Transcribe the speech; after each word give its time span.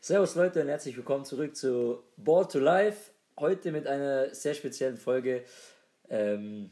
Servus 0.00 0.34
Leute 0.34 0.62
und 0.62 0.68
herzlich 0.68 0.96
willkommen 0.96 1.24
zurück 1.24 1.54
zu 1.54 2.02
Ball 2.16 2.48
to 2.48 2.58
Life. 2.58 3.12
Heute 3.38 3.70
mit 3.70 3.86
einer 3.86 4.34
sehr 4.34 4.54
speziellen 4.54 4.96
Folge. 4.96 5.44
Ähm, 6.08 6.70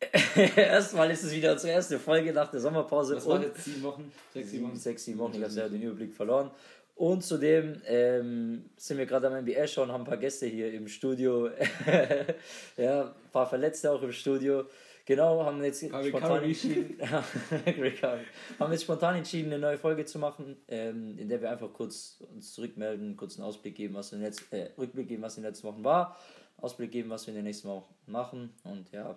Erstmal 0.56 1.10
ist 1.10 1.24
es 1.24 1.32
wieder 1.32 1.52
unsere 1.52 1.72
erste 1.72 1.98
Folge 1.98 2.32
nach 2.32 2.52
der 2.52 2.60
Sommerpause. 2.60 3.16
Was 3.16 3.26
waren 3.26 3.42
jetzt 3.42 3.64
sieben 3.64 3.82
Wochen? 3.82 4.12
Sechs, 4.32 4.50
sieben 4.50 4.68
Wochen? 4.68 4.76
Sechs, 4.76 5.04
sieben 5.04 5.18
Wochen. 5.18 5.34
Ich 5.34 5.42
habe 5.42 5.50
selber 5.50 5.70
den 5.70 5.82
Überblick 5.82 6.14
verloren. 6.14 6.52
Und 7.00 7.22
zudem 7.22 7.80
ähm, 7.86 8.68
sind 8.76 8.98
wir 8.98 9.06
gerade 9.06 9.28
am 9.28 9.42
NBA 9.42 9.66
schauen, 9.66 9.90
haben 9.90 10.02
ein 10.02 10.06
paar 10.06 10.18
Gäste 10.18 10.44
hier 10.44 10.70
im 10.70 10.86
Studio. 10.86 11.48
ja, 12.76 13.04
ein 13.04 13.30
paar 13.32 13.48
Verletzte 13.48 13.90
auch 13.90 14.02
im 14.02 14.12
Studio. 14.12 14.66
Genau, 15.06 15.42
haben 15.42 15.64
jetzt 15.64 15.82
spontan 15.82 16.44
entschieden, 16.44 16.98
haben 18.60 18.72
jetzt 18.72 18.82
spontan 18.82 19.16
entschieden, 19.16 19.50
eine 19.50 19.58
neue 19.58 19.78
Folge 19.78 20.04
zu 20.04 20.18
machen, 20.18 20.58
ähm, 20.68 21.16
in 21.16 21.30
der 21.30 21.40
wir 21.40 21.50
einfach 21.50 21.72
kurz 21.72 22.22
uns 22.34 22.52
zurückmelden, 22.52 23.16
kurz 23.16 23.38
einen 23.38 23.48
Ausblick 23.48 23.76
geben, 23.76 23.94
was 23.94 24.12
in 24.12 24.18
den 24.18 24.26
letzten, 24.26 24.54
äh, 24.54 24.68
Rückblick 24.76 25.08
geben, 25.08 25.22
was 25.22 25.38
in 25.38 25.42
den 25.42 25.52
letzten 25.52 25.68
Wochen 25.68 25.82
war, 25.82 26.18
Ausblick 26.58 26.90
geben, 26.90 27.08
was 27.08 27.26
wir 27.26 27.32
in 27.32 27.36
den 27.36 27.46
nächsten 27.46 27.68
Wochen 27.68 27.94
machen. 28.04 28.52
Und 28.62 28.92
ja, 28.92 29.16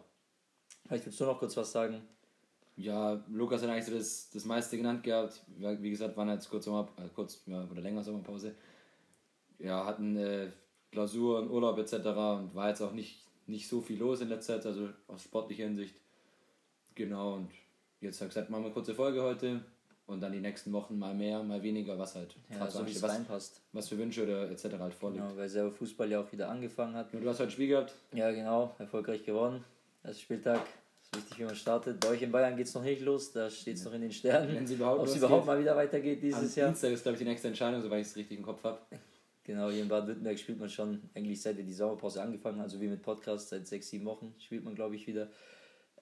vielleicht 0.87 1.05
willst 1.05 1.19
du 1.19 1.25
noch 1.25 1.37
kurz 1.37 1.57
was 1.57 1.73
sagen. 1.73 2.01
Ja, 2.75 3.23
Lukas 3.31 3.61
hat 3.61 3.69
eigentlich 3.69 3.85
so 3.85 3.93
das, 3.93 4.29
das 4.31 4.45
meiste 4.45 4.77
genannt 4.77 5.03
gehabt. 5.03 5.43
Wie 5.57 5.89
gesagt, 5.89 6.17
waren 6.17 6.29
jetzt 6.29 6.49
kurz, 6.49 6.65
Sommer, 6.65 6.89
äh, 6.97 7.09
kurz 7.13 7.43
ja, 7.45 7.67
oder 7.69 7.81
länger 7.81 8.03
Sommerpause. 8.03 8.55
Ja, 9.59 9.85
hatten 9.85 10.17
äh, 10.17 10.49
Klausuren, 10.91 11.49
Urlaub 11.49 11.77
etc. 11.77 11.93
und 11.93 12.55
war 12.55 12.69
jetzt 12.69 12.81
auch 12.81 12.93
nicht 12.93 13.23
nicht 13.47 13.67
so 13.67 13.81
viel 13.81 13.99
los 13.99 14.21
in 14.21 14.29
der 14.29 14.41
Zeit, 14.41 14.65
also 14.65 14.89
aus 15.07 15.23
sportlicher 15.23 15.65
Hinsicht. 15.65 15.95
Genau, 16.95 17.35
und 17.35 17.51
jetzt 18.01 18.19
habe 18.19 18.27
ich 18.27 18.33
gesagt, 18.33 18.49
machen 18.49 18.63
wir 18.63 18.67
eine 18.67 18.73
kurze 18.73 18.95
Folge 18.95 19.21
heute 19.21 19.63
und 20.05 20.21
dann 20.21 20.31
die 20.31 20.39
nächsten 20.39 20.71
Wochen 20.73 20.97
mal 20.97 21.13
mehr, 21.13 21.41
mal 21.43 21.61
weniger, 21.63 21.97
was 21.97 22.15
halt 22.15 22.35
ja, 22.49 22.69
so 22.69 22.85
was, 22.85 23.03
reinpasst. 23.03 23.61
Was 23.71 23.89
für 23.89 23.97
Wünsche 23.97 24.23
oder 24.23 24.49
etc. 24.49 24.65
halt 24.79 24.93
vorliegt. 24.93 25.23
Genau, 25.23 25.37
weil 25.37 25.49
selber 25.49 25.71
Fußball 25.71 26.09
ja 26.09 26.21
auch 26.21 26.31
wieder 26.31 26.49
angefangen 26.49 26.95
hat. 26.95 27.13
Und 27.13 27.23
du 27.23 27.29
hast 27.29 27.39
heute 27.39 27.51
Spiel 27.51 27.69
gehabt? 27.69 27.93
Ja, 28.13 28.31
genau, 28.31 28.75
erfolgreich 28.79 29.23
gewonnen. 29.23 29.63
Erster 30.03 30.21
Spieltag, 30.21 30.61
ist 31.13 31.23
wichtig, 31.23 31.39
wie 31.39 31.43
man 31.45 31.55
startet. 31.55 31.99
Bei 31.99 32.09
euch 32.09 32.21
in 32.21 32.31
Bayern 32.31 32.55
geht 32.55 32.67
es 32.67 32.73
noch 32.73 32.83
nicht 32.83 33.01
los, 33.01 33.31
da 33.31 33.49
steht 33.49 33.75
es 33.75 33.83
ja. 33.83 33.89
noch 33.89 33.95
in 33.95 34.01
den 34.01 34.11
Sternen. 34.11 34.55
Wenn 34.55 34.67
sie 34.67 34.75
überhaupt, 34.75 35.01
Ob 35.01 35.07
es 35.07 35.15
überhaupt 35.15 35.45
mal 35.45 35.59
wieder 35.59 35.75
weitergeht 35.75 36.21
dieses 36.21 36.53
Am 36.53 36.59
Jahr. 36.59 36.69
Dienstag 36.69 36.91
ist, 36.91 37.03
glaube 37.03 37.15
ich, 37.15 37.19
die 37.19 37.29
nächste 37.29 37.47
Entscheidung, 37.47 37.81
soweit 37.81 38.01
ich 38.01 38.07
es 38.07 38.15
richtig 38.15 38.37
im 38.37 38.43
Kopf 38.43 38.63
habe. 38.63 38.79
Genau, 39.43 39.69
hier 39.69 39.83
in 39.83 39.89
Baden-Württemberg 39.89 40.39
spielt 40.39 40.59
man 40.59 40.69
schon 40.69 41.01
eigentlich 41.13 41.41
seit 41.41 41.57
die 41.57 41.73
Sommerpause 41.73 42.21
angefangen 42.21 42.57
hat, 42.57 42.65
also 42.65 42.79
wie 42.79 42.87
mit 42.87 43.01
Podcast, 43.01 43.49
seit 43.49 43.67
sechs, 43.67 43.89
sieben 43.89 44.05
Wochen 44.05 44.33
spielt 44.39 44.63
man, 44.63 44.73
glaube 44.73 44.95
ich, 44.95 45.05
wieder. 45.05 45.29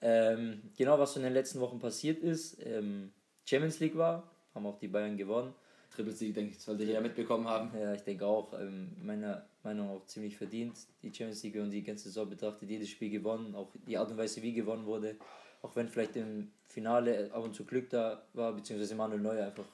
Ähm, 0.00 0.62
genau, 0.76 0.98
was 0.98 1.16
in 1.16 1.22
den 1.22 1.32
letzten 1.32 1.60
Wochen 1.60 1.78
passiert 1.78 2.20
ist, 2.20 2.58
ähm, 2.64 3.12
Champions 3.44 3.80
League 3.80 3.96
war, 3.96 4.30
haben 4.54 4.66
auch 4.66 4.78
die 4.78 4.88
Bayern 4.88 5.16
gewonnen. 5.16 5.54
Triple 5.94 6.14
League, 6.20 6.34
denke 6.34 6.52
ich, 6.52 6.60
sollte 6.60 6.84
jeder 6.84 7.00
mitbekommen 7.00 7.46
haben. 7.46 7.70
Ja, 7.78 7.94
ich 7.94 8.02
denke 8.02 8.26
auch, 8.26 8.52
ähm, 8.58 8.92
meiner 9.02 9.44
Meinung 9.62 9.86
nach 9.86 9.94
auch 9.94 10.06
ziemlich 10.06 10.36
verdient, 10.36 10.76
die 11.02 11.08
Champions 11.08 11.42
League 11.42 11.56
und 11.56 11.70
die 11.70 11.82
ganze 11.82 12.04
Saison 12.04 12.28
betrachtet, 12.28 12.68
jedes 12.70 12.88
Spiel 12.88 13.10
gewonnen, 13.10 13.54
auch 13.54 13.70
die 13.86 13.96
Art 13.96 14.10
und 14.10 14.16
Weise, 14.16 14.42
wie 14.42 14.52
gewonnen 14.52 14.86
wurde, 14.86 15.16
auch 15.60 15.74
wenn 15.76 15.88
vielleicht 15.88 16.16
im 16.16 16.50
Finale 16.66 17.30
ab 17.32 17.44
und 17.44 17.54
zu 17.54 17.64
Glück 17.64 17.90
da 17.90 18.26
war, 18.32 18.52
beziehungsweise 18.52 18.94
Manuel 18.94 19.20
Neuer 19.20 19.46
einfach 19.46 19.66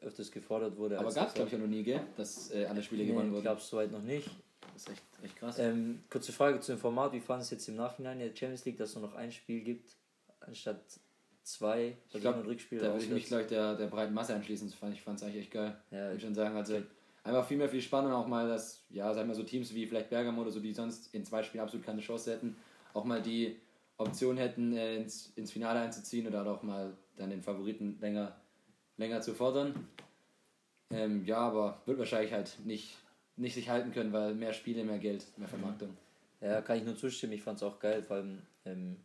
öfters 0.00 0.30
gefordert 0.30 0.76
wurde. 0.76 0.98
Aber 0.98 1.12
gab 1.12 1.28
es, 1.28 1.34
glaube 1.34 1.48
ich, 1.48 1.56
auch 1.56 1.60
noch 1.60 1.66
nie, 1.66 1.82
gell? 1.82 2.00
dass 2.16 2.50
äh, 2.52 2.66
alle 2.66 2.82
Spiele 2.82 3.02
nee, 3.02 3.10
gewonnen 3.10 3.32
wurden. 3.32 3.42
Glaube 3.42 3.60
es 3.60 3.68
soweit 3.68 3.90
noch 3.90 4.02
nicht. 4.02 4.28
Das 4.72 4.82
ist 4.82 4.90
echt, 4.90 5.02
echt 5.22 5.36
krass. 5.36 5.58
Ähm, 5.58 6.04
kurze 6.10 6.32
Frage 6.32 6.60
zu 6.60 6.72
dem 6.72 6.78
Format: 6.78 7.12
Wie 7.12 7.20
fanden 7.20 7.42
es 7.42 7.50
jetzt 7.50 7.68
im 7.68 7.76
Nachhinein 7.76 8.20
in 8.20 8.28
der 8.28 8.36
Champions 8.36 8.64
League, 8.64 8.76
dass 8.76 8.90
es 8.90 8.96
nur 8.96 9.08
noch 9.08 9.14
ein 9.14 9.32
Spiel 9.32 9.62
gibt, 9.62 9.96
anstatt 10.40 10.82
zwei? 11.44 11.96
Ich 12.12 12.20
glaube, 12.20 12.46
Rückspiel 12.46 12.78
da 12.78 12.92
würde 12.92 13.04
ich 13.04 13.10
mich, 13.10 13.26
glaube 13.26 13.42
ich, 13.42 13.48
der, 13.48 13.76
der 13.76 13.86
breiten 13.86 14.14
Masse 14.14 14.34
anschließen. 14.34 14.68
Ich 14.68 15.02
fand 15.02 15.18
es 15.18 15.22
eigentlich 15.22 15.42
echt 15.42 15.50
geil. 15.50 15.76
Ja, 15.90 16.08
würde 16.08 16.20
schon 16.20 16.34
sagen. 16.34 16.56
Also, 16.56 16.82
einfach 17.22 17.46
viel 17.46 17.56
mehr 17.56 17.68
viel 17.68 17.80
Spannung, 17.80 18.12
auch 18.12 18.26
mal, 18.26 18.48
dass, 18.48 18.84
ja, 18.90 19.12
sagen 19.12 19.28
wir 19.28 19.34
so 19.34 19.42
Teams 19.42 19.74
wie 19.74 19.86
vielleicht 19.86 20.10
Bergamo 20.10 20.42
oder 20.42 20.50
so, 20.50 20.60
die 20.60 20.72
sonst 20.72 21.14
in 21.14 21.24
zwei 21.24 21.42
Spielen 21.42 21.62
absolut 21.62 21.84
keine 21.84 22.00
Chance 22.00 22.32
hätten, 22.32 22.56
auch 22.92 23.04
mal 23.04 23.22
die 23.22 23.56
Option 23.96 24.36
hätten, 24.36 24.76
äh, 24.76 24.96
ins, 24.96 25.32
ins 25.36 25.52
Finale 25.52 25.80
einzuziehen 25.80 26.26
oder 26.26 26.46
auch 26.46 26.62
mal 26.62 26.92
dann 27.16 27.30
den 27.30 27.42
Favoriten 27.42 27.98
länger, 28.00 28.36
länger 28.96 29.20
zu 29.20 29.34
fordern. 29.34 29.88
Ähm, 30.90 31.24
ja, 31.24 31.38
aber 31.38 31.80
wird 31.86 31.98
wahrscheinlich 31.98 32.32
halt 32.32 32.58
nicht, 32.64 32.96
nicht 33.36 33.54
sich 33.54 33.70
halten 33.70 33.92
können, 33.92 34.12
weil 34.12 34.34
mehr 34.34 34.52
Spiele, 34.52 34.84
mehr 34.84 34.98
Geld, 34.98 35.26
mehr 35.38 35.48
Vermarktung. 35.48 35.96
Ja, 36.40 36.60
kann 36.60 36.76
ich 36.76 36.84
nur 36.84 36.96
zustimmen. 36.96 37.32
Ich 37.32 37.42
fand 37.42 37.56
es 37.56 37.62
auch 37.62 37.78
geil, 37.78 38.02
vor 38.02 38.16
allem 38.16 38.42
ähm, 38.66 38.96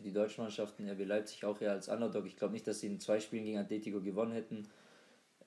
für 0.00 0.08
die 0.08 0.14
deutschen 0.14 0.42
Mannschaften. 0.42 0.88
RB 0.88 1.06
Leipzig 1.06 1.44
auch 1.44 1.60
eher 1.60 1.72
als 1.72 1.88
Underdog. 1.88 2.26
Ich 2.26 2.36
glaube 2.36 2.52
nicht, 2.52 2.66
dass 2.66 2.80
sie 2.80 2.86
in 2.86 2.98
zwei 3.00 3.20
Spielen 3.20 3.44
gegen 3.44 3.58
Atletico 3.58 4.00
gewonnen 4.00 4.32
hätten. 4.32 4.66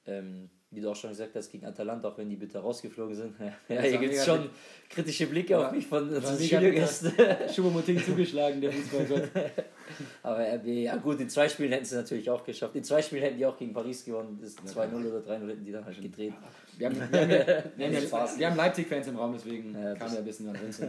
Ähm, 0.06 0.50
wie 0.70 0.82
du 0.82 0.90
auch 0.90 0.96
schon 0.96 1.12
gesagt 1.12 1.36
hast, 1.36 1.52
gegen 1.52 1.66
Atalanta, 1.66 2.10
auch 2.10 2.18
wenn 2.18 2.30
die 2.30 2.36
bitte 2.36 2.60
rausgeflogen 2.60 3.16
sind. 3.16 3.36
ja, 3.70 3.82
hier 3.82 3.98
gibt 3.98 4.14
es 4.14 4.26
schon 4.26 4.50
kritische 4.90 5.28
Blicke 5.28 5.54
ja, 5.54 5.68
auf 5.68 5.72
mich 5.72 5.86
von 5.86 6.10
unseren 6.10 6.40
Studiogästen. 6.40 7.14
Schubert 7.54 8.06
zugeschlagen, 8.06 8.62
der 8.62 8.72
Fußballgott. 8.72 9.30
Aber 10.24 10.40
RB, 10.40 10.68
ja 10.68 10.96
gut, 10.98 11.20
in 11.20 11.30
zwei 11.30 11.50
Spielen 11.50 11.72
hätten 11.72 11.86
sie 11.86 11.96
natürlich 11.96 12.30
auch 12.30 12.44
geschafft. 12.44 12.76
In 12.76 12.84
zwei 12.84 13.02
Spielen 13.02 13.24
hätten 13.24 13.38
die 13.38 13.46
auch 13.46 13.58
gegen 13.58 13.74
Paris 13.74 14.04
gewonnen. 14.04 14.40
Das 14.42 14.58
2-0 14.58 15.08
oder 15.08 15.20
3-0 15.20 15.48
hätten 15.48 15.66
die 15.66 15.72
dann 15.72 15.86
halt 15.86 16.02
gedreht. 16.02 16.34
Wir 16.76 16.88
haben, 16.88 16.96
wir 17.12 17.20
haben, 17.22 17.70
wir 17.78 18.40
wir 18.40 18.50
haben 18.50 18.58
Leipzig-Fans 18.58 19.08
im 19.08 19.16
Raum, 19.16 19.34
deswegen 19.34 19.76
ja, 19.80 19.94
kam 19.94 20.12
ja 20.12 20.18
ein 20.18 20.26
bisschen 20.26 20.50
an 20.50 20.56
uns. 20.56 20.82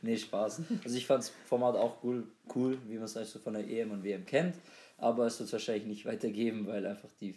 nee, 0.00 0.16
Spaß. 0.16 0.62
Also 0.84 0.96
ich 0.96 1.04
fand 1.04 1.24
das 1.24 1.32
Format 1.46 1.74
auch 1.74 1.96
cool, 2.04 2.28
cool 2.54 2.78
wie 2.86 2.94
man 2.94 3.06
es 3.06 3.16
also 3.16 3.40
von 3.40 3.54
der 3.54 3.68
EM 3.68 3.90
und 3.90 4.04
WM 4.04 4.24
kennt. 4.24 4.54
Aber 4.98 5.26
es 5.26 5.40
wird 5.40 5.48
es 5.48 5.52
wahrscheinlich 5.52 5.86
nicht 5.86 6.06
weitergeben, 6.06 6.68
weil 6.68 6.86
einfach 6.86 7.08
die 7.20 7.34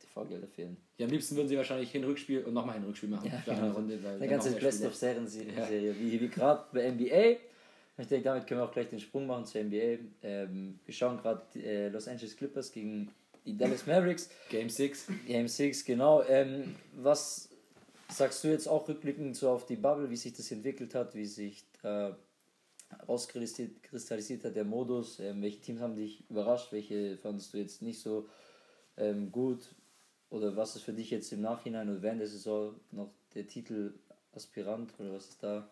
TV-Gelder 0.00 0.46
fehlen. 0.46 0.76
Ja, 0.98 1.06
am 1.06 1.12
liebsten 1.12 1.36
würden 1.36 1.48
sie 1.48 1.56
wahrscheinlich 1.56 1.90
hin 1.90 2.04
Rückspiel 2.04 2.44
und 2.44 2.54
nochmal 2.54 2.76
ein 2.76 2.84
Rückspiel 2.84 3.08
machen. 3.08 3.30
Ja, 3.30 3.42
genau. 3.44 3.66
eine 3.66 3.74
Runde, 3.74 3.98
der 3.98 4.28
ganze 4.28 4.52
Best 4.52 4.84
of 4.84 4.94
Serien-Serie, 4.94 5.88
ja. 5.88 5.94
wie, 5.98 6.20
wie 6.20 6.28
gerade 6.28 6.64
bei 6.72 6.90
NBA. 6.90 7.38
Ich 7.98 8.06
denke, 8.06 8.24
damit 8.24 8.46
können 8.46 8.60
wir 8.60 8.64
auch 8.64 8.72
gleich 8.72 8.88
den 8.88 9.00
Sprung 9.00 9.26
machen 9.26 9.44
zur 9.44 9.62
NBA. 9.62 9.98
Ähm, 10.22 10.80
wir 10.84 10.94
schauen 10.94 11.18
gerade 11.18 11.42
äh, 11.56 11.88
Los 11.88 12.08
Angeles 12.08 12.36
Clippers 12.36 12.72
gegen 12.72 13.10
die 13.44 13.56
Dallas 13.56 13.86
Mavericks. 13.86 14.30
Game 14.48 14.70
6. 14.70 15.08
Game 15.26 15.48
6, 15.48 15.84
genau. 15.84 16.22
Ähm, 16.22 16.74
was 16.94 17.50
sagst 18.08 18.42
du 18.44 18.48
jetzt 18.48 18.66
auch 18.66 18.88
rückblickend 18.88 19.36
so 19.36 19.50
auf 19.50 19.66
die 19.66 19.76
Bubble, 19.76 20.10
wie 20.10 20.16
sich 20.16 20.32
das 20.32 20.50
entwickelt 20.50 20.94
hat, 20.94 21.14
wie 21.14 21.26
sich 21.26 21.64
da 21.82 22.16
rauskristallisiert 23.08 24.44
hat 24.44 24.56
der 24.56 24.64
Modus? 24.64 25.20
Ähm, 25.20 25.42
welche 25.42 25.60
Teams 25.60 25.80
haben 25.80 25.96
dich 25.96 26.28
überrascht? 26.30 26.72
Welche 26.72 27.18
fandest 27.18 27.52
du 27.52 27.58
jetzt 27.58 27.82
nicht 27.82 28.00
so 28.00 28.26
ähm, 28.96 29.30
gut? 29.30 29.74
Oder 30.30 30.56
was 30.56 30.76
ist 30.76 30.82
für 30.82 30.94
dich 30.94 31.10
jetzt 31.10 31.30
im 31.32 31.42
Nachhinein 31.42 31.90
oder 31.90 32.00
während 32.00 32.20
der 32.20 32.28
Saison 32.28 32.74
noch 32.90 33.10
der 33.34 33.46
Titel 33.46 33.92
Aspirant 34.34 34.94
oder 34.98 35.12
was 35.12 35.28
ist 35.28 35.42
da? 35.42 35.70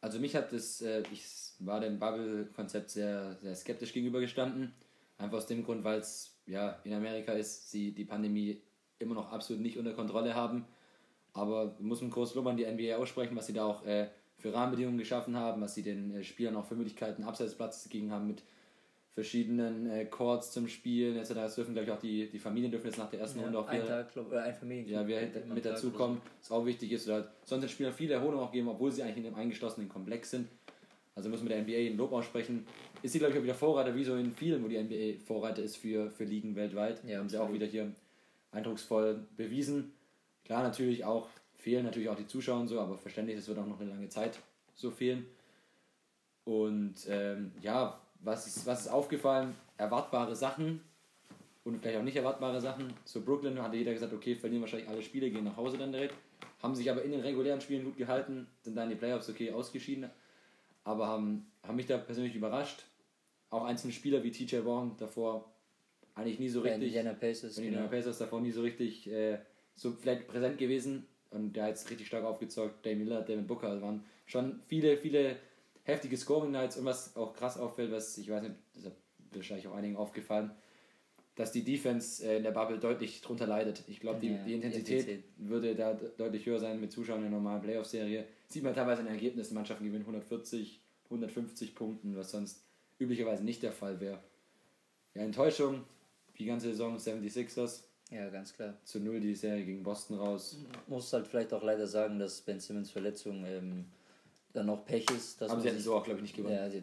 Also 0.00 0.18
mich 0.18 0.36
hat 0.36 0.52
das, 0.52 0.82
äh, 0.82 1.02
ich 1.12 1.24
war 1.58 1.80
dem 1.80 1.98
Bubble-Konzept 1.98 2.90
sehr, 2.90 3.36
sehr 3.42 3.54
skeptisch 3.54 3.92
gegenübergestanden. 3.92 4.72
Einfach 5.18 5.38
aus 5.38 5.46
dem 5.46 5.64
Grund, 5.64 5.84
weil 5.84 6.00
es 6.00 6.36
ja 6.46 6.78
in 6.84 6.92
Amerika 6.92 7.32
ist, 7.32 7.70
sie 7.70 7.92
die 7.92 8.04
Pandemie 8.04 8.60
immer 8.98 9.14
noch 9.14 9.32
absolut 9.32 9.62
nicht 9.62 9.78
unter 9.78 9.94
Kontrolle 9.94 10.34
haben. 10.34 10.66
Aber 11.32 11.76
muss 11.80 12.00
man 12.00 12.10
groß 12.10 12.34
Lob 12.34 12.46
an 12.46 12.56
die 12.56 12.66
NBA 12.66 12.96
aussprechen, 12.96 13.36
was 13.36 13.46
sie 13.46 13.52
da 13.52 13.64
auch 13.64 13.84
äh, 13.84 14.08
für 14.38 14.52
Rahmenbedingungen 14.52 14.98
geschaffen 14.98 15.36
haben, 15.36 15.62
was 15.62 15.74
sie 15.74 15.82
den 15.82 16.14
äh, 16.14 16.24
Spielern 16.24 16.56
auch 16.56 16.66
für 16.66 16.76
Möglichkeiten 16.76 17.24
abseits 17.24 17.54
Platzes 17.54 17.84
gegeben 17.84 18.10
haben 18.10 18.26
mit 18.26 18.42
verschiedenen 19.16 19.88
äh, 19.88 20.04
Chords 20.04 20.52
zum 20.52 20.68
Spielen 20.68 21.16
etc. 21.16 21.32
Das 21.32 21.54
dürfen, 21.54 21.72
glaube 21.72 21.86
ich, 21.88 21.90
auch 21.90 21.98
die, 21.98 22.28
die 22.28 22.38
Familien 22.38 22.70
dürfen 22.70 22.88
jetzt 22.88 22.98
nach 22.98 23.08
der 23.08 23.20
ersten 23.20 23.38
ja, 23.38 23.46
Runde 23.46 23.58
auch 23.58 23.66
ein 23.66 23.86
Tag, 23.86 24.12
glaub, 24.12 24.28
oder 24.28 24.42
ein 24.42 24.54
Familien 24.54 25.00
ja, 25.00 25.08
wir 25.08 25.22
mit, 25.22 25.54
mit 25.54 25.64
dazukommen, 25.64 26.20
was 26.38 26.50
auch 26.50 26.66
wichtig 26.66 26.92
ist. 26.92 27.06
Oder 27.06 27.14
halt, 27.14 27.28
sonst 27.46 27.62
den 27.62 27.70
Spielern 27.70 27.94
viel 27.94 28.10
Erholung 28.10 28.40
auch 28.40 28.52
geben, 28.52 28.68
obwohl 28.68 28.92
sie 28.92 29.02
eigentlich 29.02 29.16
in 29.16 29.26
einem 29.26 29.36
eingeschlossenen 29.36 29.88
Komplex 29.88 30.32
sind. 30.32 30.48
Also 31.14 31.30
müssen 31.30 31.48
wir 31.48 31.56
der 31.56 31.62
NBA 31.62 31.92
ein 31.92 31.96
Lob 31.96 32.12
aussprechen. 32.12 32.66
Ist 33.00 33.12
sie, 33.12 33.18
glaube 33.18 33.32
ich, 33.32 33.38
auch 33.38 33.42
wieder 33.42 33.54
Vorreiter, 33.54 33.94
wie 33.94 34.04
so 34.04 34.16
in 34.16 34.34
vielen, 34.34 34.62
wo 34.62 34.68
die 34.68 34.76
NBA 34.78 35.24
Vorreiter 35.24 35.62
ist 35.62 35.78
für, 35.78 36.10
für 36.10 36.24
Ligen 36.24 36.54
weltweit. 36.54 37.02
Ja, 37.06 37.18
haben 37.18 37.30
sie 37.30 37.40
auch 37.40 37.50
wieder 37.50 37.64
hier 37.64 37.90
eindrucksvoll 38.52 39.24
bewiesen. 39.38 39.92
Klar, 40.44 40.62
natürlich 40.62 41.06
auch 41.06 41.26
fehlen 41.54 41.86
natürlich 41.86 42.10
auch 42.10 42.16
die 42.16 42.26
Zuschauer 42.26 42.60
und 42.60 42.68
so, 42.68 42.78
aber 42.78 42.98
verständlich, 42.98 43.38
es 43.38 43.48
wird 43.48 43.58
auch 43.58 43.66
noch 43.66 43.80
eine 43.80 43.88
lange 43.88 44.10
Zeit 44.10 44.38
so 44.74 44.90
fehlen. 44.90 45.24
Und 46.44 46.94
ähm, 47.08 47.52
ja, 47.62 47.98
was 48.20 48.46
ist, 48.46 48.66
was 48.66 48.82
ist 48.82 48.88
aufgefallen? 48.88 49.54
Erwartbare 49.76 50.34
Sachen 50.34 50.80
und 51.64 51.80
vielleicht 51.80 51.98
auch 51.98 52.02
nicht 52.02 52.16
erwartbare 52.16 52.60
Sachen. 52.60 52.92
So 53.04 53.22
Brooklyn 53.22 53.60
hatte 53.62 53.76
jeder 53.76 53.92
gesagt, 53.92 54.12
okay, 54.12 54.34
verlieren 54.34 54.62
wahrscheinlich 54.62 54.88
alle 54.88 55.02
Spiele, 55.02 55.30
gehen 55.30 55.44
nach 55.44 55.56
Hause 55.56 55.78
dann 55.78 55.92
direkt. 55.92 56.14
Haben 56.62 56.74
sich 56.74 56.90
aber 56.90 57.02
in 57.02 57.10
den 57.10 57.20
regulären 57.20 57.60
Spielen 57.60 57.84
gut 57.84 57.96
gehalten, 57.96 58.46
sind 58.62 58.76
dann 58.76 58.84
in 58.84 58.90
die 58.90 58.96
Playoffs 58.96 59.28
okay 59.28 59.52
ausgeschieden, 59.52 60.10
aber 60.84 61.06
haben, 61.06 61.46
haben 61.62 61.76
mich 61.76 61.86
da 61.86 61.98
persönlich 61.98 62.34
überrascht. 62.34 62.84
Auch 63.50 63.64
einzelne 63.64 63.92
Spieler 63.92 64.22
wie 64.22 64.30
TJ 64.30 64.64
Warren 64.64 64.96
davor 64.96 65.50
eigentlich 66.14 66.38
nie 66.38 66.48
so 66.48 66.60
richtig. 66.60 66.82
Indiana 66.82 67.12
Pacers. 67.12 67.58
Indiana 67.58 67.86
genau. 67.86 67.90
Pacers 67.90 68.18
davor 68.18 68.40
nie 68.40 68.50
so 68.50 68.62
richtig 68.62 69.08
äh, 69.10 69.38
so 69.74 69.92
vielleicht 69.92 70.26
präsent 70.26 70.58
gewesen 70.58 71.06
und 71.30 71.54
der 71.54 71.64
hat 71.64 71.70
jetzt 71.70 71.90
richtig 71.90 72.06
stark 72.06 72.24
aufgezeugt. 72.24 72.84
Dame 72.84 72.96
Miller, 72.96 73.22
Devin 73.22 73.46
Booker, 73.46 73.80
waren 73.82 74.04
schon 74.24 74.60
viele, 74.66 74.96
viele 74.96 75.36
heftige 75.86 76.16
Scoring 76.16 76.50
Nights 76.50 76.76
und 76.76 76.84
was 76.84 77.16
auch 77.16 77.32
krass 77.32 77.56
auffällt, 77.58 77.92
was 77.92 78.18
ich 78.18 78.28
weiß 78.28 78.42
nicht, 78.42 78.54
das 78.74 78.84
ist 78.84 78.92
wahrscheinlich 79.32 79.68
auch 79.68 79.74
einigen 79.74 79.96
aufgefallen, 79.96 80.50
dass 81.36 81.52
die 81.52 81.62
Defense 81.62 82.26
äh, 82.26 82.38
in 82.38 82.42
der 82.42 82.50
Bubble 82.50 82.78
deutlich 82.78 83.20
drunter 83.20 83.46
leidet. 83.46 83.84
Ich 83.86 84.00
glaube, 84.00 84.20
die, 84.20 84.32
ja, 84.32 84.44
die 84.44 84.54
Intensität, 84.54 85.00
Intensität, 85.00 85.24
würde 85.36 85.74
da 85.74 85.94
deutlich 85.94 86.46
höher 86.46 86.58
sein 86.58 86.80
mit 86.80 86.90
Zuschauern 86.90 87.18
in 87.18 87.30
der 87.30 87.38
normalen 87.38 87.62
Playoff-Serie. 87.62 88.26
Sieht 88.48 88.64
man 88.64 88.74
teilweise 88.74 89.02
in 89.02 89.08
Ergebnissen, 89.08 89.54
Mannschaften 89.54 89.84
gewinnen 89.84 90.02
140, 90.02 90.80
150 91.04 91.74
Punkten, 91.74 92.16
was 92.16 92.30
sonst 92.30 92.64
üblicherweise 92.98 93.44
nicht 93.44 93.62
der 93.62 93.72
Fall 93.72 94.00
wäre. 94.00 94.18
Ja, 95.14 95.22
Enttäuschung, 95.22 95.84
die 96.38 96.46
ganze 96.46 96.68
Saison 96.68 96.96
76ers. 96.96 97.82
Ja, 98.10 98.28
ganz 98.30 98.54
klar. 98.54 98.74
Zu 98.84 99.00
null 99.00 99.20
die 99.20 99.34
Serie 99.34 99.64
gegen 99.64 99.82
Boston 99.82 100.18
raus. 100.18 100.58
Muss 100.86 101.12
halt 101.12 101.26
vielleicht 101.26 101.52
auch 101.52 101.62
leider 101.62 101.86
sagen, 101.86 102.18
dass 102.18 102.40
Ben 102.40 102.60
Simmons 102.60 102.90
Verletzung 102.90 103.44
ähm, 103.44 103.86
dann 104.56 104.66
noch 104.66 104.84
Pech 104.84 105.08
ist. 105.10 105.40
Dass 105.40 105.50
Aber 105.50 105.60
sie 105.60 105.68
hätten 105.68 105.80
so 105.80 105.94
auch, 105.94 106.04
glaube 106.04 106.18
ich, 106.18 106.22
nicht 106.22 106.36
gewonnen. 106.36 106.54
Ja, 106.54 106.70
sie 106.70 106.82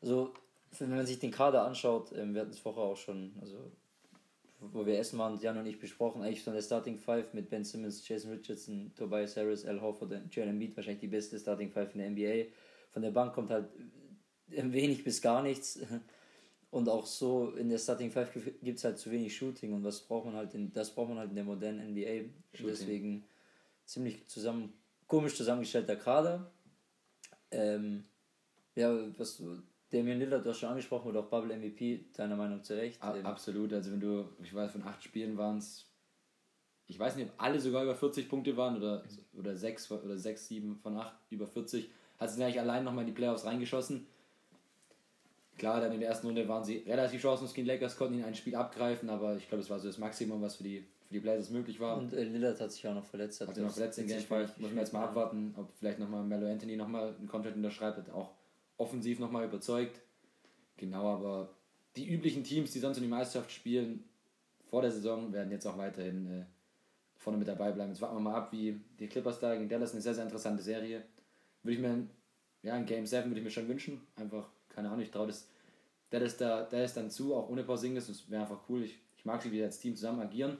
also, 0.00 0.32
wenn 0.78 0.90
man 0.90 1.06
sich 1.06 1.18
den 1.18 1.30
Kader 1.30 1.64
anschaut, 1.64 2.12
ähm, 2.12 2.34
wir 2.34 2.42
hatten 2.42 2.52
es 2.52 2.58
vorher 2.58 2.84
auch 2.84 2.96
schon, 2.96 3.32
also 3.40 3.72
wo 4.60 4.84
wir 4.84 4.98
essen 4.98 5.18
waren, 5.18 5.38
Jan 5.40 5.58
und 5.58 5.66
ich 5.66 5.78
besprochen, 5.78 6.22
eigentlich 6.22 6.42
von 6.42 6.52
der 6.52 6.62
Starting 6.62 6.98
Five 6.98 7.32
mit 7.32 7.48
Ben 7.48 7.64
Simmons, 7.64 8.06
Jason 8.06 8.32
Richardson, 8.32 8.92
Tobias 8.96 9.36
Harris, 9.36 9.64
Al 9.64 9.80
Horford 9.80 10.12
und 10.12 10.34
Jalen 10.34 10.50
Embiid 10.50 10.76
wahrscheinlich 10.76 11.00
die 11.00 11.08
beste 11.08 11.38
Starting 11.38 11.70
Five 11.70 11.94
in 11.94 12.00
der 12.00 12.10
NBA. 12.10 12.50
Von 12.90 13.02
der 13.02 13.10
Bank 13.10 13.34
kommt 13.34 13.50
halt 13.50 13.68
wenig 14.48 15.04
bis 15.04 15.20
gar 15.20 15.42
nichts. 15.42 15.78
Und 16.70 16.88
auch 16.90 17.06
so 17.06 17.52
in 17.52 17.70
der 17.70 17.78
Starting 17.78 18.10
Five 18.10 18.30
gibt 18.62 18.76
es 18.78 18.84
halt 18.84 18.98
zu 18.98 19.10
wenig 19.10 19.34
Shooting 19.34 19.72
und 19.72 19.84
was 19.84 20.00
braucht 20.00 20.26
man 20.26 20.34
halt 20.34 20.52
in, 20.52 20.70
das 20.70 20.94
braucht 20.94 21.08
man 21.08 21.18
halt 21.18 21.30
in 21.30 21.36
der 21.36 21.44
modernen 21.44 21.92
NBA. 21.92 22.28
Deswegen 22.62 23.24
ziemlich 23.86 24.26
zusammen, 24.26 24.74
komisch 25.06 25.34
zusammengestellter 25.34 25.96
Kader. 25.96 26.50
Ähm, 27.50 28.04
ja, 28.74 28.94
was 29.16 29.42
Damian 29.90 30.18
Lillard, 30.18 30.44
du 30.44 30.50
hast 30.50 30.58
schon 30.58 30.68
angesprochen, 30.68 31.08
oder 31.08 31.20
auch 31.20 31.30
Bubble 31.30 31.56
MVP, 31.56 32.04
deiner 32.14 32.36
Meinung 32.36 32.62
zu 32.62 32.76
Recht. 32.76 33.02
A 33.02 33.14
absolut, 33.22 33.72
also 33.72 33.90
wenn 33.90 34.00
du, 34.00 34.28
ich 34.42 34.54
weiß, 34.54 34.72
von 34.72 34.82
acht 34.82 35.02
Spielen 35.02 35.36
waren 35.38 35.58
es, 35.58 35.86
ich 36.86 36.98
weiß 36.98 37.16
nicht, 37.16 37.30
ob 37.30 37.42
alle 37.42 37.60
sogar 37.60 37.84
über 37.84 37.94
40 37.94 38.28
Punkte 38.28 38.56
waren 38.56 38.76
oder, 38.76 39.04
oder 39.32 39.56
sechs 39.56 39.90
oder 39.90 40.16
sechs, 40.18 40.48
sieben 40.48 40.78
von 40.82 40.96
acht 40.96 41.14
über 41.30 41.46
40, 41.46 41.88
hat 42.18 42.30
sie 42.30 42.42
eigentlich 42.42 42.60
allein 42.60 42.84
nochmal 42.84 43.02
in 43.02 43.08
die 43.08 43.14
Playoffs 43.14 43.44
reingeschossen. 43.44 44.06
Klar, 45.56 45.80
dann 45.80 45.92
in 45.92 46.00
der 46.00 46.10
ersten 46.10 46.26
Runde 46.26 46.46
waren 46.48 46.64
sie 46.64 46.84
relativ 46.86 47.20
chancenlos 47.20 47.54
gegen 47.54 47.66
Lakers, 47.66 47.96
konnten 47.96 48.14
ihn 48.14 48.24
ein 48.24 48.34
Spiel 48.34 48.54
abgreifen, 48.54 49.10
aber 49.10 49.36
ich 49.36 49.48
glaube, 49.48 49.62
es 49.62 49.70
war 49.70 49.80
so 49.80 49.88
das 49.88 49.98
Maximum, 49.98 50.40
was 50.40 50.56
für 50.56 50.64
die, 50.64 50.86
für 51.08 51.14
die 51.14 51.20
Blazers 51.20 51.48
möglich 51.50 51.80
war. 51.80 51.96
Und 51.96 52.12
äh, 52.12 52.22
Lillard 52.24 52.60
hat 52.60 52.70
sich 52.70 52.86
auch 52.86 52.94
noch 52.94 53.04
verletzt. 53.04 53.40
Hat 53.40 53.54
sich 53.54 53.64
noch 53.64 53.72
verletzt 53.72 53.98
in 53.98 54.06
Game 54.06 54.20
Fall. 54.20 54.44
Muss 54.58 54.70
man 54.70 54.78
jetzt 54.78 54.92
mal 54.92 55.04
abwarten, 55.04 55.54
ob 55.56 55.72
vielleicht 55.78 55.98
nochmal 55.98 56.22
Melo 56.22 56.46
Anthony 56.46 56.76
nochmal 56.76 57.14
einen 57.18 57.26
Contract 57.26 57.56
unterschreibt, 57.56 57.96
hat 57.96 58.10
auch 58.10 58.32
offensiv 58.76 59.18
nochmal 59.18 59.46
überzeugt. 59.46 60.00
Genau, 60.76 61.14
aber 61.14 61.48
die 61.96 62.08
üblichen 62.08 62.44
Teams, 62.44 62.72
die 62.72 62.78
sonst 62.78 62.98
in 62.98 63.04
die 63.04 63.08
Meisterschaft 63.08 63.50
spielen, 63.50 64.04
vor 64.68 64.82
der 64.82 64.90
Saison, 64.90 65.32
werden 65.32 65.50
jetzt 65.50 65.66
auch 65.66 65.78
weiterhin 65.78 66.26
äh, 66.26 66.44
vorne 67.16 67.38
mit 67.38 67.48
dabei 67.48 67.72
bleiben. 67.72 67.90
Jetzt 67.90 68.02
warten 68.02 68.16
wir 68.16 68.20
mal 68.20 68.34
ab, 68.34 68.52
wie 68.52 68.78
die 69.00 69.08
Clippers 69.08 69.40
da 69.40 69.54
gegen 69.54 69.68
Dallas, 69.68 69.92
eine 69.92 70.02
sehr, 70.02 70.14
sehr 70.14 70.24
interessante 70.24 70.62
Serie. 70.62 71.02
Würde 71.62 71.74
ich 71.74 71.80
mir, 71.80 72.06
ja, 72.62 72.76
in 72.76 72.84
Game 72.84 73.06
7 73.06 73.30
würde 73.30 73.40
ich 73.40 73.44
mir 73.44 73.50
schon 73.50 73.66
wünschen. 73.66 74.06
Einfach, 74.16 74.46
keine 74.68 74.88
Ahnung, 74.88 75.00
ich 75.00 75.10
traue 75.10 75.28
das 75.28 75.48
Dallas, 76.10 76.36
da, 76.36 76.64
Dallas 76.64 76.92
dann 76.92 77.10
zu, 77.10 77.34
auch 77.34 77.48
ohne 77.48 77.64
Porzingis. 77.64 78.08
Das 78.08 78.30
wäre 78.30 78.42
einfach 78.42 78.60
cool. 78.68 78.82
Ich, 78.82 78.98
ich 79.16 79.24
mag 79.24 79.40
sie, 79.42 79.50
wie 79.50 79.62
als 79.62 79.78
Team 79.78 79.96
zusammen 79.96 80.20
agieren. 80.20 80.58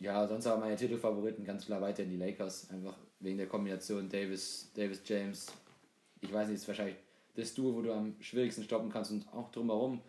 Ja, 0.00 0.26
sonst 0.28 0.46
aber 0.46 0.60
meine 0.60 0.76
Titelfavoriten 0.76 1.44
ganz 1.44 1.66
klar 1.66 1.80
weiterhin 1.80 2.10
die 2.10 2.16
Lakers. 2.16 2.70
Einfach 2.70 2.96
wegen 3.20 3.38
der 3.38 3.48
Kombination 3.48 4.08
Davis, 4.08 4.70
Davis 4.74 5.02
James, 5.04 5.46
ich 6.20 6.32
weiß 6.32 6.48
nicht, 6.48 6.56
ist 6.56 6.68
wahrscheinlich 6.68 6.96
das 7.34 7.54
Duo, 7.54 7.74
wo 7.74 7.82
du 7.82 7.92
am 7.92 8.14
schwierigsten 8.20 8.64
stoppen 8.64 8.90
kannst 8.90 9.10
und 9.10 9.26
auch 9.32 9.50
drumherum 9.50 10.00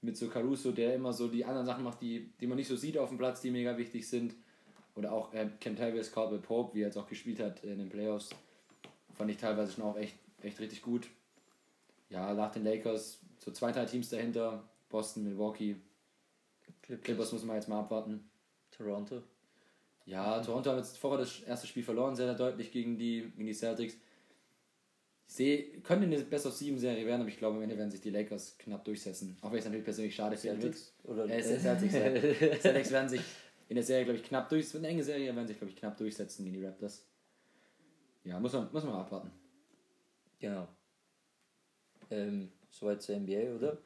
mit 0.00 0.16
so 0.16 0.28
Caruso, 0.28 0.72
der 0.72 0.94
immer 0.94 1.12
so 1.12 1.28
die 1.28 1.44
anderen 1.44 1.66
Sachen 1.66 1.84
macht, 1.84 2.00
die, 2.00 2.32
die 2.40 2.46
man 2.46 2.56
nicht 2.56 2.68
so 2.68 2.76
sieht 2.76 2.98
auf 2.98 3.08
dem 3.08 3.18
Platz, 3.18 3.40
die 3.40 3.50
mega 3.50 3.76
wichtig 3.76 4.08
sind. 4.08 4.34
Oder 4.94 5.12
auch 5.12 5.32
äh, 5.32 5.48
Kentavious 5.58 6.12
Caldwell 6.12 6.40
Pope, 6.40 6.74
wie 6.74 6.82
er 6.82 6.86
jetzt 6.86 6.98
auch 6.98 7.06
gespielt 7.06 7.40
hat 7.40 7.64
in 7.64 7.78
den 7.78 7.88
Playoffs, 7.88 8.30
fand 9.14 9.30
ich 9.30 9.38
teilweise 9.38 9.72
schon 9.72 9.84
auch 9.84 9.96
echt, 9.96 10.16
echt 10.42 10.60
richtig 10.60 10.82
gut. 10.82 11.08
Ja, 12.10 12.34
nach 12.34 12.52
den 12.52 12.64
Lakers 12.64 13.20
so 13.38 13.50
zwei, 13.52 13.72
drei 13.72 13.86
Teams 13.86 14.10
dahinter, 14.10 14.68
Boston, 14.90 15.24
Milwaukee, 15.24 15.76
Clippers, 16.82 17.04
Clippers 17.04 17.32
muss 17.32 17.44
man 17.44 17.56
jetzt 17.56 17.68
mal 17.68 17.80
abwarten. 17.80 18.28
Toronto. 18.70 19.22
Ja, 20.06 20.40
Toronto 20.40 20.70
hat 20.70 20.78
jetzt 20.78 20.98
vorher 20.98 21.20
das 21.20 21.40
erste 21.40 21.66
Spiel 21.66 21.82
verloren, 21.82 22.16
sehr, 22.16 22.26
sehr 22.26 22.34
deutlich 22.34 22.72
gegen 22.72 22.98
die, 22.98 23.32
gegen 23.36 23.46
die 23.46 23.54
Celtics 23.54 23.96
sehe, 25.32 25.80
könnte 25.80 26.06
eine 26.06 26.18
Best 26.18 26.46
of 26.46 26.54
7 26.54 26.78
Serie 26.78 27.06
werden, 27.06 27.22
aber 27.22 27.30
ich 27.30 27.38
glaube, 27.38 27.56
am 27.56 27.62
Ende 27.62 27.78
werden 27.78 27.90
sich 27.90 28.00
die 28.00 28.10
Lakers 28.10 28.58
knapp 28.58 28.84
durchsetzen. 28.84 29.36
Auch 29.40 29.50
wenn 29.50 29.58
ich 29.58 29.60
es 29.60 29.64
natürlich 29.64 29.84
persönlich 29.84 30.14
schade 30.14 30.36
finde. 30.36 30.72
Oder 31.04 31.24
äh, 31.28 31.42
Celtics, 31.42 31.94
ja. 31.94 32.58
Celtics 32.60 32.90
werden 32.90 33.08
sich 33.08 33.22
in 33.68 33.76
der 33.76 33.84
Serie, 33.84 34.04
glaube 34.04 34.18
ich, 34.18 34.24
knapp 34.24 34.48
durch. 34.48 34.66
Es 34.66 34.74
wird 34.74 34.84
eine 34.84 34.92
enge 34.92 35.02
Serie, 35.02 35.34
werden 35.34 35.46
sich, 35.46 35.56
glaube 35.56 35.70
ich, 35.70 35.76
knapp 35.76 35.96
durchsetzen 35.96 36.44
gegen 36.44 36.56
die 36.56 36.64
Raptors. 36.64 37.06
Ja, 38.24 38.38
muss 38.38 38.52
man, 38.52 38.70
muss 38.72 38.84
man 38.84 38.92
mal 38.92 39.00
abwarten. 39.00 39.30
Genau. 40.38 40.68
Ähm, 42.10 42.52
soweit 42.70 43.00
zur 43.00 43.16
NBA, 43.16 43.54
oder? 43.56 43.78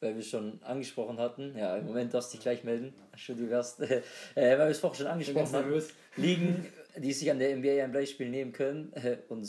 Weil 0.00 0.14
wir 0.14 0.22
schon 0.22 0.62
angesprochen 0.62 1.18
hatten, 1.18 1.56
ja, 1.56 1.76
im 1.76 1.86
Moment 1.86 2.14
darfst 2.14 2.32
du 2.32 2.36
dich 2.36 2.42
gleich 2.42 2.62
melden. 2.62 2.94
Schön, 3.16 3.36
du 3.36 3.50
wärst, 3.50 3.80
äh, 3.80 4.02
weil 4.34 4.58
wir 4.58 4.66
es 4.66 4.78
vorhin 4.78 4.98
schon 4.98 5.06
angesprochen 5.08 5.52
haben. 5.52 5.82
Ligen, 6.16 6.66
die 6.96 7.12
sich 7.12 7.30
an 7.30 7.38
der 7.38 7.56
NBA 7.56 7.82
ein 7.82 7.92
Beispiel 7.92 8.28
nehmen 8.28 8.52
können 8.52 8.92
äh, 8.92 9.18
und 9.28 9.44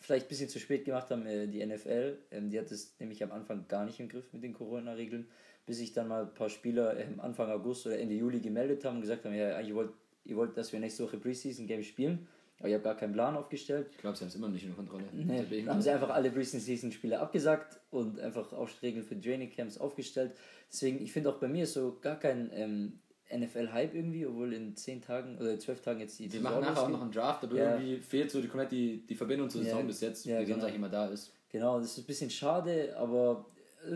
vielleicht 0.00 0.26
ein 0.26 0.28
bisschen 0.28 0.48
zu 0.48 0.58
spät 0.58 0.84
gemacht 0.84 1.10
haben, 1.10 1.26
äh, 1.26 1.46
die 1.46 1.64
NFL. 1.64 2.18
Ähm, 2.30 2.50
die 2.50 2.58
hat 2.58 2.70
es 2.70 2.94
nämlich 2.98 3.22
am 3.22 3.32
Anfang 3.32 3.66
gar 3.68 3.84
nicht 3.84 4.00
im 4.00 4.08
Griff 4.08 4.32
mit 4.32 4.42
den 4.42 4.54
Corona-Regeln, 4.54 5.28
bis 5.66 5.78
sich 5.78 5.92
dann 5.92 6.08
mal 6.08 6.22
ein 6.22 6.34
paar 6.34 6.48
Spieler 6.50 6.96
ähm, 6.98 7.20
Anfang 7.20 7.50
August 7.50 7.86
oder 7.86 7.98
Ende 7.98 8.14
Juli 8.14 8.40
gemeldet 8.40 8.84
haben 8.84 8.96
und 8.96 9.02
gesagt 9.02 9.24
haben, 9.24 9.34
ja, 9.34 9.60
ihr 9.60 9.74
wollt, 9.74 9.92
ihr 10.24 10.36
wollt, 10.36 10.56
dass 10.56 10.72
wir 10.72 10.80
nächste 10.80 11.04
Woche 11.04 11.18
Preseason-Game 11.18 11.82
spielen. 11.82 12.26
Aber 12.60 12.68
ich 12.68 12.74
habe 12.74 12.84
gar 12.84 12.94
keinen 12.94 13.14
Plan 13.14 13.34
aufgestellt. 13.36 13.88
Ich 13.90 13.98
glaube, 13.98 14.16
sie 14.16 14.22
haben 14.22 14.28
es 14.28 14.34
immer 14.34 14.48
nicht 14.48 14.64
in 14.64 14.76
Kontrolle. 14.76 15.04
Nee, 15.12 15.44
dann 15.64 15.74
haben 15.74 15.82
sie 15.82 15.90
einfach 15.90 16.10
alle 16.10 16.30
Preseason-Spiele 16.30 17.18
abgesagt 17.18 17.80
und 17.90 18.20
einfach 18.20 18.52
auch 18.52 18.68
Regeln 18.82 19.02
für 19.02 19.18
Training 19.18 19.50
Camps 19.50 19.78
aufgestellt. 19.78 20.32
Deswegen, 20.70 21.02
ich 21.02 21.10
finde 21.10 21.30
auch 21.30 21.38
bei 21.38 21.48
mir 21.48 21.66
so 21.66 21.98
gar 22.02 22.18
kein 22.18 22.50
ähm, 22.52 23.00
NFL-Hype 23.34 23.94
irgendwie, 23.94 24.26
obwohl 24.26 24.52
in 24.52 24.76
10 24.76 25.00
Tagen 25.00 25.38
oder 25.38 25.58
12 25.58 25.80
Tagen 25.80 26.00
jetzt 26.00 26.18
die 26.18 26.30
Wir 26.30 26.40
machen 26.40 26.60
nachher 26.60 26.82
auch 26.82 26.88
noch 26.90 27.00
einen 27.00 27.12
Draft, 27.12 27.44
aber 27.44 27.56
ja. 27.56 27.72
irgendwie 27.72 27.96
fehlt 27.98 28.30
so 28.30 28.42
die, 28.42 28.48
komplett 28.48 28.72
die, 28.72 29.06
die 29.06 29.14
Verbindung 29.14 29.48
zur 29.48 29.62
Saison 29.62 29.80
ja. 29.80 29.86
bis 29.86 30.00
jetzt, 30.02 30.26
ja, 30.26 30.40
die 30.40 30.44
genau. 30.44 30.56
sonst 30.56 30.64
eigentlich 30.64 30.76
immer 30.76 30.88
da 30.90 31.06
ist. 31.06 31.32
Genau, 31.50 31.80
das 31.80 31.92
ist 31.92 31.98
ein 31.98 32.04
bisschen 32.04 32.30
schade, 32.30 32.94
aber 32.96 33.46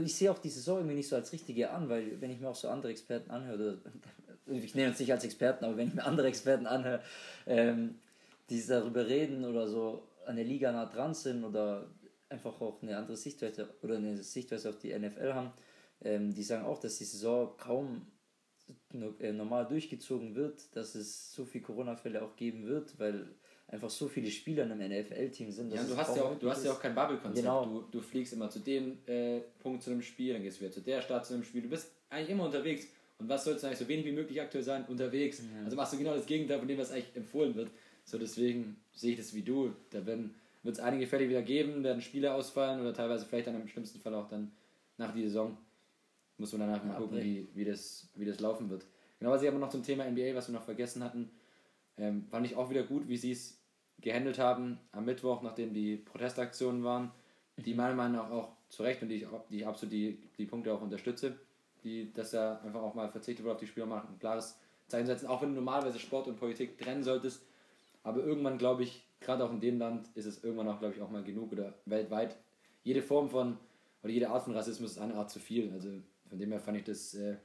ich 0.03 0.15
sehe 0.15 0.31
auch 0.31 0.39
die 0.39 0.49
Saison 0.49 0.79
irgendwie 0.79 0.97
nicht 0.97 1.09
so 1.09 1.17
als 1.17 1.33
richtige 1.33 1.71
an, 1.71 1.89
weil 1.89 2.21
wenn 2.21 2.31
ich 2.31 2.41
mir 2.41 2.49
auch 2.49 2.55
so 2.55 2.69
andere 2.69 2.91
Experten 2.93 3.31
anhöre, 3.31 3.79
ich 4.47 4.75
nehme 4.75 4.89
uns 4.89 4.99
nicht 4.99 5.13
als 5.13 5.25
Experten, 5.25 5.65
aber 5.65 5.77
wenn 5.77 5.89
ich 5.89 5.95
mir 5.95 6.05
andere 6.05 6.29
Experten 6.29 6.67
anhöre, 6.67 7.01
ähm, 7.47 7.97
die 8.51 8.65
darüber 8.67 9.07
reden 9.07 9.45
oder 9.45 9.69
so 9.69 10.09
an 10.27 10.37
der 10.37 10.45
Liga 10.45 10.73
nah 10.73 10.87
dran 10.87 11.15
sind 11.15 11.45
oder 11.45 11.91
einfach 12.29 12.61
auch 12.61 12.83
eine 12.83 12.97
andere 12.97 13.17
Sichtweise 13.17 13.69
oder 13.83 13.97
eine 13.97 14.23
Sichtweise 14.23 14.71
auf 14.71 14.79
die 14.79 14.97
NFL 14.99 15.35
haben, 15.35 15.53
ähm, 16.03 16.35
die 16.35 16.43
sagen 16.43 16.65
auch, 16.65 16.79
dass 16.79 16.99
die 16.99 17.05
Saison 17.05 17.57
kaum 17.57 18.07
äh, 19.21 19.33
normal 19.33 19.67
durchgezogen 19.67 20.35
wird, 20.35 20.75
dass 20.75 20.95
es 20.95 21.33
so 21.33 21.45
viele 21.45 21.65
Corona-Fälle 21.65 22.23
auch 22.23 22.37
geben 22.37 22.67
wird, 22.67 22.99
weil 22.99 23.27
einfach 23.69 23.91
so 23.91 24.09
viele 24.09 24.31
Spieler 24.31 24.65
in 24.65 24.73
einem 24.73 25.01
NFL-Team 25.01 25.51
sind. 25.51 25.73
Ja, 25.73 25.83
du 25.83 25.97
hast 25.97 26.17
ja, 26.17 26.23
auch, 26.23 26.39
du 26.39 26.51
hast 26.51 26.65
ja 26.65 26.73
auch 26.73 26.81
kein 26.81 26.95
Bubble-Konzept. 26.95 27.37
Genau. 27.37 27.67
Du, 27.67 27.83
du 27.91 28.01
fliegst 28.01 28.33
immer 28.33 28.51
zu 28.51 28.61
dem 28.61 28.99
äh, 29.07 29.41
Punkt 29.61 29.83
zu 29.83 29.91
einem 29.91 30.03
Spiel, 30.03 30.35
dann 30.35 30.43
gehst 30.43 30.59
du 30.59 30.63
wieder 30.63 30.73
zu 30.73 30.81
der 30.81 31.03
Stadt 31.03 31.27
zu 31.27 31.35
einem 31.35 31.45
Spiel. 31.45 31.63
Du 31.63 31.69
bist 31.69 31.91
eigentlich 32.09 32.31
immer 32.31 32.45
unterwegs. 32.45 32.87
Und 33.19 33.29
was 33.29 33.45
sollst 33.45 33.63
du 33.63 33.67
eigentlich 33.67 33.79
so 33.79 33.89
wenig 33.89 34.07
wie 34.07 34.13
möglich 34.13 34.41
aktuell 34.41 34.65
sein? 34.65 34.85
Unterwegs. 34.87 35.39
Ja. 35.39 35.65
Also 35.65 35.77
machst 35.77 35.93
du 35.93 35.99
genau 35.99 36.15
das 36.15 36.27
Gegenteil 36.27 36.59
von 36.59 36.69
dem, 36.69 36.79
was 36.79 36.91
eigentlich 36.91 37.15
empfohlen 37.15 37.55
wird. 37.55 37.71
So 38.05 38.19
deswegen 38.19 38.77
sehe 38.93 39.13
ich 39.13 39.19
das 39.19 39.35
wie 39.35 39.43
du. 39.43 39.75
Da 39.91 40.07
wird 40.07 40.31
es 40.65 40.81
einige 40.81 41.07
Fälle 41.07 41.29
wieder 41.29 41.43
geben, 41.43 41.83
werden 41.83 42.03
Spiele 42.03 42.35
ausfallen 42.35 42.81
oder 42.81 42.95
teilweise 42.95 43.27
vielleicht 43.27 43.47
dann 43.47 43.61
im 43.61 43.69
schlimmsten 43.69 44.01
Fall 44.01 44.15
auch 44.15 44.29
dann 44.29 44.53
nach 44.97 45.13
der 45.13 45.23
Saison 45.25 45.57
muss 46.39 46.53
man 46.53 46.63
danach 46.63 46.85
mal 46.85 46.97
gucken, 46.97 47.23
wie, 47.23 47.49
wie, 47.55 47.65
das, 47.65 48.09
wie 48.15 48.25
das 48.25 48.41
laufen 48.41 48.71
wird. 48.71 48.85
Genau, 49.19 49.31
was 49.31 49.43
ich 49.43 49.49
aber 49.49 49.59
noch 49.59 49.69
zum 49.69 49.83
Thema 49.83 50.05
NBA, 50.05 50.35
was 50.35 50.49
wir 50.49 50.55
noch 50.55 50.65
vergessen 50.65 51.03
hatten, 51.05 51.31
ähm, 51.97 52.27
fand 52.29 52.47
ich 52.47 52.57
auch 52.57 52.71
wieder 52.71 52.83
gut, 52.83 53.09
wie 53.09 53.17
sie 53.17 53.33
es 53.33 53.61
gehandelt 54.01 54.39
haben 54.39 54.79
am 54.93 55.05
Mittwoch, 55.05 55.43
nachdem 55.43 55.73
die 55.73 55.97
Protestaktionen 55.97 56.83
waren, 56.83 57.13
die 57.57 57.71
mhm. 57.71 57.77
meiner 57.77 57.95
Meinung 57.95 58.17
nach 58.17 58.31
auch 58.31 58.49
zu 58.69 58.83
Recht 58.83 59.03
und 59.03 59.09
die 59.09 59.17
ich, 59.17 59.27
die 59.51 59.59
ich 59.59 59.67
absolut 59.67 59.93
die, 59.93 60.19
die 60.37 60.47
Punkte 60.47 60.75
auch 60.75 60.83
unterstütze, 60.83 61.39
die, 61.85 62.13
dass 62.13 62.33
er 62.33 62.63
einfach 62.63 62.83
auch 62.83 62.95
mal 62.95 63.09
verzichtet 63.09 63.45
wurde 63.45 63.55
auf 63.55 63.61
die 63.61 63.67
Spieler 63.67 63.87
machen, 63.87 64.09
ein 64.13 64.19
klares 64.19 64.59
Zeichen 64.89 65.07
setzen, 65.07 65.29
auch 65.29 65.41
wenn 65.43 65.51
du 65.51 65.55
normalerweise 65.55 65.99
Sport 66.01 66.27
und 66.27 66.37
Politik 66.37 66.77
trennen 66.79 67.05
solltest, 67.05 67.47
aber 68.05 68.23
irgendwann 68.23 68.59
glaube 68.59 68.85
ich, 68.85 69.05
gerade 69.21 69.45
auch 69.45 69.51
in 69.51 69.61
dem 69.61 69.79
Land 69.79 70.09
ist 70.15 70.27
es 70.27 70.45
irgendwann 70.45 70.69
auch, 70.69 70.79
glaube 70.79 70.95
ich, 70.95 71.03
auch 71.03 71.11
mal 71.11 71.25
genug 71.25 71.51
oder 71.51 71.75
weltweit. 71.87 72.37
Jede 72.85 73.03
Form 73.03 73.29
von 73.29 73.59
oder 74.03 74.13
jede 74.13 74.29
Art 74.29 74.45
von 74.45 74.55
Rassismus 74.55 74.93
ist 74.93 74.99
eine 74.99 75.15
Art 75.15 75.31
zu 75.31 75.41
viel. 75.41 75.73
Also 75.73 75.89
von 76.29 76.39
dem 76.39 76.51
her 76.51 76.61
fand 76.61 76.77
ich 76.77 76.85
das 76.85 77.15
äh, 77.15 77.37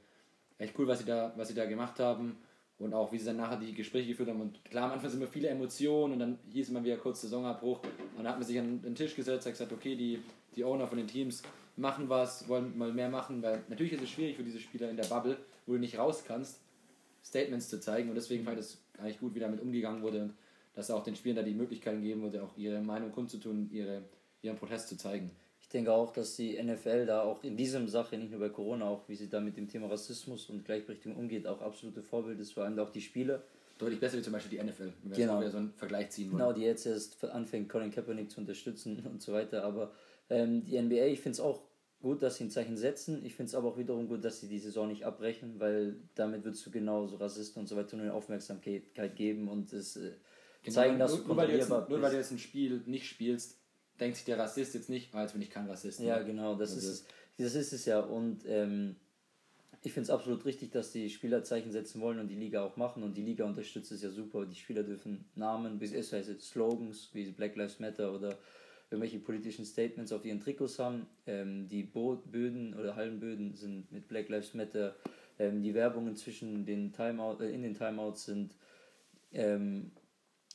echt 0.58 0.78
cool, 0.78 0.86
was 0.86 1.00
sie 1.00 1.06
da, 1.06 1.32
was 1.36 1.48
sie 1.48 1.54
da 1.54 1.64
gemacht 1.64 1.98
haben. 1.98 2.36
und 2.78 2.94
auch 2.94 3.12
wie 3.12 3.18
sie 3.18 3.26
dann 3.26 3.36
nachher 3.36 3.58
die 3.58 3.74
Gespräche 3.74 4.08
geführt 4.08 4.28
haben. 4.28 4.40
Und 4.40 4.64
klar, 4.64 4.84
am 4.84 4.92
Anfang 4.92 5.10
sind 5.10 5.20
immer 5.20 5.30
viele 5.30 5.48
Emotionen 5.48 6.14
und 6.14 6.18
dann 6.18 6.38
hieß 6.50 6.70
immer 6.70 6.84
wieder 6.84 6.96
kurz 6.96 7.22
Saisonabbruch. 7.22 7.82
Und 7.82 8.24
dann 8.24 8.28
hat 8.28 8.38
man 8.38 8.46
sich 8.46 8.58
an 8.58 8.80
den 8.82 8.94
Tisch 8.94 9.16
gesetzt 9.16 9.46
und 9.46 9.52
gesagt, 9.52 9.72
okay, 9.72 9.96
die, 9.96 10.22
die 10.56 10.64
Owner 10.64 10.86
von 10.86 10.98
den 10.98 11.06
Teams 11.06 11.42
machen 11.76 12.08
was, 12.08 12.48
wollen 12.48 12.76
mal 12.76 12.92
mehr 12.92 13.08
machen, 13.08 13.42
weil 13.42 13.62
natürlich 13.68 13.94
ist 13.94 14.02
es 14.02 14.10
schwierig 14.10 14.36
für 14.36 14.44
diese 14.44 14.60
Spieler 14.60 14.90
in 14.90 14.96
der 14.96 15.04
Bubble, 15.04 15.38
wo 15.66 15.72
du 15.72 15.78
nicht 15.78 15.98
raus 15.98 16.24
kannst, 16.26 16.60
Statements 17.24 17.68
zu 17.68 17.80
zeigen. 17.80 18.08
Und 18.08 18.14
deswegen 18.14 18.44
fand 18.44 18.58
ich 18.58 18.66
das 18.66 18.82
eigentlich 18.98 19.20
gut, 19.20 19.34
wie 19.34 19.40
damit 19.40 19.60
umgegangen 19.60 20.02
wurde 20.02 20.22
und 20.22 20.34
dass 20.74 20.90
auch 20.90 21.02
den 21.02 21.16
Spielern 21.16 21.36
da 21.36 21.42
die 21.42 21.54
Möglichkeit 21.54 22.00
geben 22.00 22.22
wurde, 22.22 22.42
auch 22.42 22.56
ihre 22.56 22.80
Meinung 22.80 23.12
kundzutun, 23.12 23.68
ihre, 23.70 24.02
ihren 24.42 24.56
Protest 24.56 24.88
zu 24.88 24.96
zeigen. 24.96 25.30
Ich 25.60 25.68
denke 25.68 25.92
auch, 25.92 26.12
dass 26.12 26.36
die 26.36 26.60
NFL 26.60 27.06
da 27.06 27.22
auch 27.22 27.44
in 27.44 27.56
diesem 27.56 27.86
Sache, 27.88 28.16
nicht 28.16 28.30
nur 28.30 28.40
bei 28.40 28.48
Corona, 28.48 28.86
auch 28.88 29.08
wie 29.08 29.14
sie 29.14 29.28
da 29.28 29.40
mit 29.40 29.56
dem 29.56 29.68
Thema 29.68 29.86
Rassismus 29.88 30.48
und 30.50 30.64
Gleichberechtigung 30.64 31.16
umgeht, 31.16 31.46
auch 31.46 31.60
absolute 31.60 32.02
Vorbild 32.02 32.40
ist, 32.40 32.52
vor 32.52 32.64
allem 32.64 32.78
auch 32.78 32.90
die 32.90 33.00
Spieler. 33.00 33.42
Deutlich 33.78 34.00
besser 34.00 34.18
wie 34.18 34.22
zum 34.22 34.32
Beispiel 34.32 34.58
die 34.58 34.64
NFL, 34.64 34.92
wenn 35.02 35.10
wir 35.10 35.16
Genau. 35.16 35.40
jetzt 35.40 35.52
so 35.52 35.58
einen 35.58 35.72
Vergleich 35.72 36.10
ziehen 36.10 36.30
wollen. 36.32 36.38
Genau, 36.38 36.52
die 36.52 36.62
jetzt 36.62 36.86
erst 36.86 37.24
anfängt, 37.24 37.68
Colin 37.68 37.90
Kaepernick 37.90 38.30
zu 38.30 38.40
unterstützen 38.40 39.06
und 39.10 39.22
so 39.22 39.32
weiter. 39.32 39.64
Aber 39.64 39.92
ähm, 40.28 40.64
die 40.64 40.80
NBA, 40.80 41.06
ich 41.06 41.20
finde 41.20 41.34
es 41.34 41.40
auch 41.40 41.62
gut, 42.00 42.22
dass 42.22 42.36
sie 42.36 42.44
ein 42.44 42.50
Zeichen 42.50 42.76
setzen. 42.76 43.24
Ich 43.24 43.34
finde 43.34 43.48
es 43.50 43.54
aber 43.54 43.68
auch 43.68 43.78
wiederum 43.78 44.08
gut, 44.08 44.24
dass 44.24 44.40
sie 44.40 44.48
die 44.48 44.58
Saison 44.58 44.88
nicht 44.88 45.04
abbrechen, 45.04 45.60
weil 45.60 45.96
damit 46.14 46.44
würdest 46.44 46.66
du 46.66 46.70
genauso 46.70 47.16
Rassisten 47.16 47.60
und 47.60 47.68
so 47.68 47.76
weiter 47.76 47.96
nur 47.96 48.12
Aufmerksamkeit 48.12 49.16
geben 49.16 49.48
und 49.48 49.72
es 49.72 49.96
zeigen, 50.68 50.98
dass 50.98 51.12
nur, 51.12 51.20
du 51.20 51.26
nur, 51.28 51.36
weil 51.36 51.46
du 51.48 51.52
jetzt, 51.54 51.68
kontrollierbar 51.68 51.90
nur 51.90 52.02
weil 52.02 52.10
du 52.12 52.16
jetzt 52.18 52.30
ein 52.32 52.38
Spiel 52.38 52.82
nicht 52.86 53.06
spielst, 53.06 53.56
denkt 53.98 54.16
sich 54.16 54.24
der 54.24 54.38
Rassist 54.38 54.74
jetzt 54.74 54.88
nicht, 54.90 55.14
jetzt 55.14 55.32
bin 55.32 55.42
ich 55.42 55.50
kein 55.50 55.66
Rassist. 55.68 56.00
Ja, 56.00 56.20
genau, 56.22 56.54
das 56.54 56.72
Also- 56.74 56.78
ist 56.88 56.92
es. 56.92 57.04
Das 57.38 57.54
ist 57.54 57.72
es 57.72 57.86
ja. 57.86 58.00
Und 58.00 58.44
ähm, 58.46 58.96
ich 59.82 59.92
finde 59.92 60.04
es 60.04 60.10
absolut 60.10 60.44
richtig, 60.44 60.72
dass 60.72 60.92
die 60.92 61.08
Spieler 61.08 61.42
Zeichen 61.42 61.72
setzen 61.72 62.02
wollen 62.02 62.18
und 62.18 62.28
die 62.28 62.34
Liga 62.34 62.62
auch 62.62 62.76
machen. 62.76 63.02
Und 63.02 63.16
die 63.16 63.22
Liga 63.22 63.46
unterstützt 63.46 63.90
es 63.92 64.02
ja 64.02 64.10
super. 64.10 64.44
Die 64.44 64.54
Spieler 64.56 64.82
dürfen 64.82 65.24
Namen, 65.36 65.78
bis 65.78 65.92
es 65.92 66.12
heißt 66.12 66.38
Slogans 66.42 67.08
wie 67.14 67.30
Black 67.30 67.56
Lives 67.56 67.78
Matter 67.80 68.12
oder 68.14 68.36
irgendwelche 68.90 69.20
politischen 69.20 69.64
Statements 69.64 70.12
auf 70.12 70.24
ihren 70.26 70.40
Trikots 70.40 70.78
haben. 70.78 71.06
Ähm, 71.26 71.66
die 71.68 71.82
Bo 71.82 72.16
Böden 72.26 72.74
oder 72.74 72.94
Hallenböden 72.96 73.54
sind 73.54 73.90
mit 73.90 74.06
Black 74.08 74.28
Lives 74.28 74.52
Matter. 74.52 74.94
Ähm, 75.38 75.62
die 75.62 75.72
Werbungen 75.72 76.16
zwischen 76.16 76.66
den 76.66 76.92
Timeout, 76.92 77.42
äh, 77.42 77.50
in 77.50 77.62
den 77.62 77.74
Timeouts 77.74 78.26
sind 78.26 78.54
ähm, 79.32 79.92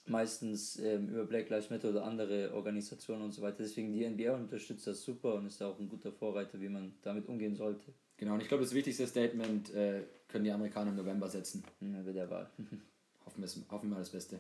meistens 0.07 0.77
ähm, 0.79 1.09
über 1.09 1.25
Black 1.25 1.49
Lives 1.49 1.69
Matter 1.69 1.89
oder 1.89 2.03
andere 2.05 2.53
Organisationen 2.53 3.23
und 3.23 3.31
so 3.31 3.41
weiter. 3.41 3.57
Deswegen 3.59 3.91
die 3.91 4.07
NBA 4.07 4.33
unterstützt 4.33 4.87
das 4.87 5.01
super 5.01 5.35
und 5.35 5.47
ist 5.47 5.61
auch 5.61 5.79
ein 5.79 5.89
guter 5.89 6.11
Vorreiter, 6.11 6.59
wie 6.59 6.69
man 6.69 6.93
damit 7.01 7.27
umgehen 7.27 7.55
sollte. 7.55 7.93
Genau, 8.17 8.33
und 8.35 8.41
ich 8.41 8.47
glaube, 8.47 8.63
das 8.63 8.73
wichtigste 8.73 9.05
Statement 9.07 9.73
äh, 9.73 10.03
können 10.27 10.45
die 10.45 10.51
Amerikaner 10.51 10.91
im 10.91 10.97
November 10.97 11.27
setzen. 11.27 11.63
Ja, 11.81 12.01
bei 12.01 12.13
der 12.13 12.29
Wahl. 12.29 12.49
Hoffen 13.25 13.41
wir, 13.41 13.71
hoffen 13.71 13.89
wir 13.89 13.97
das 13.97 14.11
Beste. 14.11 14.39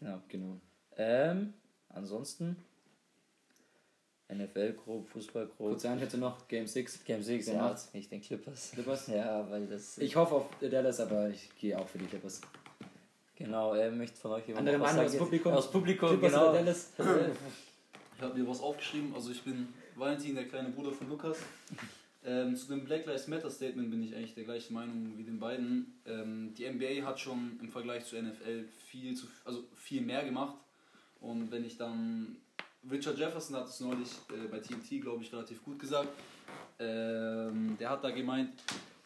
genau. 0.00 0.20
Genau. 0.28 0.60
Ähm, 0.96 1.52
ansonsten 1.90 2.56
NFL 4.32 4.72
grob, 4.72 5.06
Fußball 5.08 5.46
grob. 5.46 5.70
Kurze 5.70 5.90
Einschätzung 5.90 6.20
noch, 6.20 6.48
Game 6.48 6.66
6. 6.66 7.04
Game 7.04 7.22
6, 7.22 7.48
Wer 7.48 7.54
ja, 7.54 7.76
ich 7.92 8.08
denke 8.08 8.26
Clippers. 8.26 8.70
Clippers? 8.72 9.06
Ja, 9.08 9.48
weil 9.50 9.66
das. 9.66 9.98
Ich 9.98 10.16
hoffe 10.16 10.36
auf 10.36 10.46
Dallas, 10.60 11.00
aber 11.00 11.28
ich 11.28 11.54
gehe 11.56 11.78
auch 11.78 11.86
für 11.86 11.98
die 11.98 12.06
Clippers. 12.06 12.40
Genau, 13.36 13.74
er 13.74 13.90
möchte 13.90 14.16
von 14.18 14.32
euch 14.32 14.46
jemand 14.46 14.68
Andere 14.68 14.78
Meinung 14.78 15.06
aus 15.06 15.16
Publikum? 15.16 15.52
Aus 15.52 15.70
Publikum, 15.70 16.08
Clippers 16.10 16.32
genau. 16.32 16.52
Dallas? 16.52 16.92
Ich 18.16 18.22
habe 18.22 18.38
mir 18.38 18.48
was 18.48 18.60
aufgeschrieben, 18.60 19.12
also 19.14 19.30
ich 19.32 19.42
bin 19.42 19.68
Valentin, 19.96 20.34
der 20.34 20.46
kleine 20.46 20.70
Bruder 20.70 20.92
von 20.92 21.08
Lukas. 21.08 21.38
Ähm, 22.26 22.56
zu 22.56 22.68
dem 22.68 22.84
Black 22.84 23.04
Lives 23.04 23.28
Matter 23.28 23.50
Statement 23.50 23.90
bin 23.90 24.02
ich 24.02 24.14
eigentlich 24.14 24.34
der 24.34 24.44
gleichen 24.44 24.72
Meinung 24.72 25.12
wie 25.18 25.24
den 25.24 25.38
beiden. 25.38 26.00
Ähm, 26.06 26.54
die 26.54 26.66
NBA 26.68 27.06
hat 27.06 27.20
schon 27.20 27.58
im 27.60 27.68
Vergleich 27.68 28.06
zur 28.06 28.22
NFL 28.22 28.64
viel, 28.86 29.14
zu, 29.14 29.26
also 29.44 29.64
viel 29.74 30.00
mehr 30.00 30.24
gemacht. 30.24 30.54
Und 31.20 31.50
wenn 31.50 31.64
ich 31.64 31.76
dann. 31.76 32.36
Richard 32.90 33.18
Jefferson 33.18 33.56
hat 33.56 33.66
es 33.66 33.80
neulich 33.80 34.10
äh, 34.30 34.46
bei 34.50 34.58
TNT, 34.58 35.02
glaube 35.02 35.22
ich, 35.22 35.32
relativ 35.32 35.62
gut 35.64 35.78
gesagt. 35.78 36.08
Ähm, 36.78 37.76
der 37.78 37.90
hat 37.90 38.04
da 38.04 38.10
gemeint, 38.10 38.50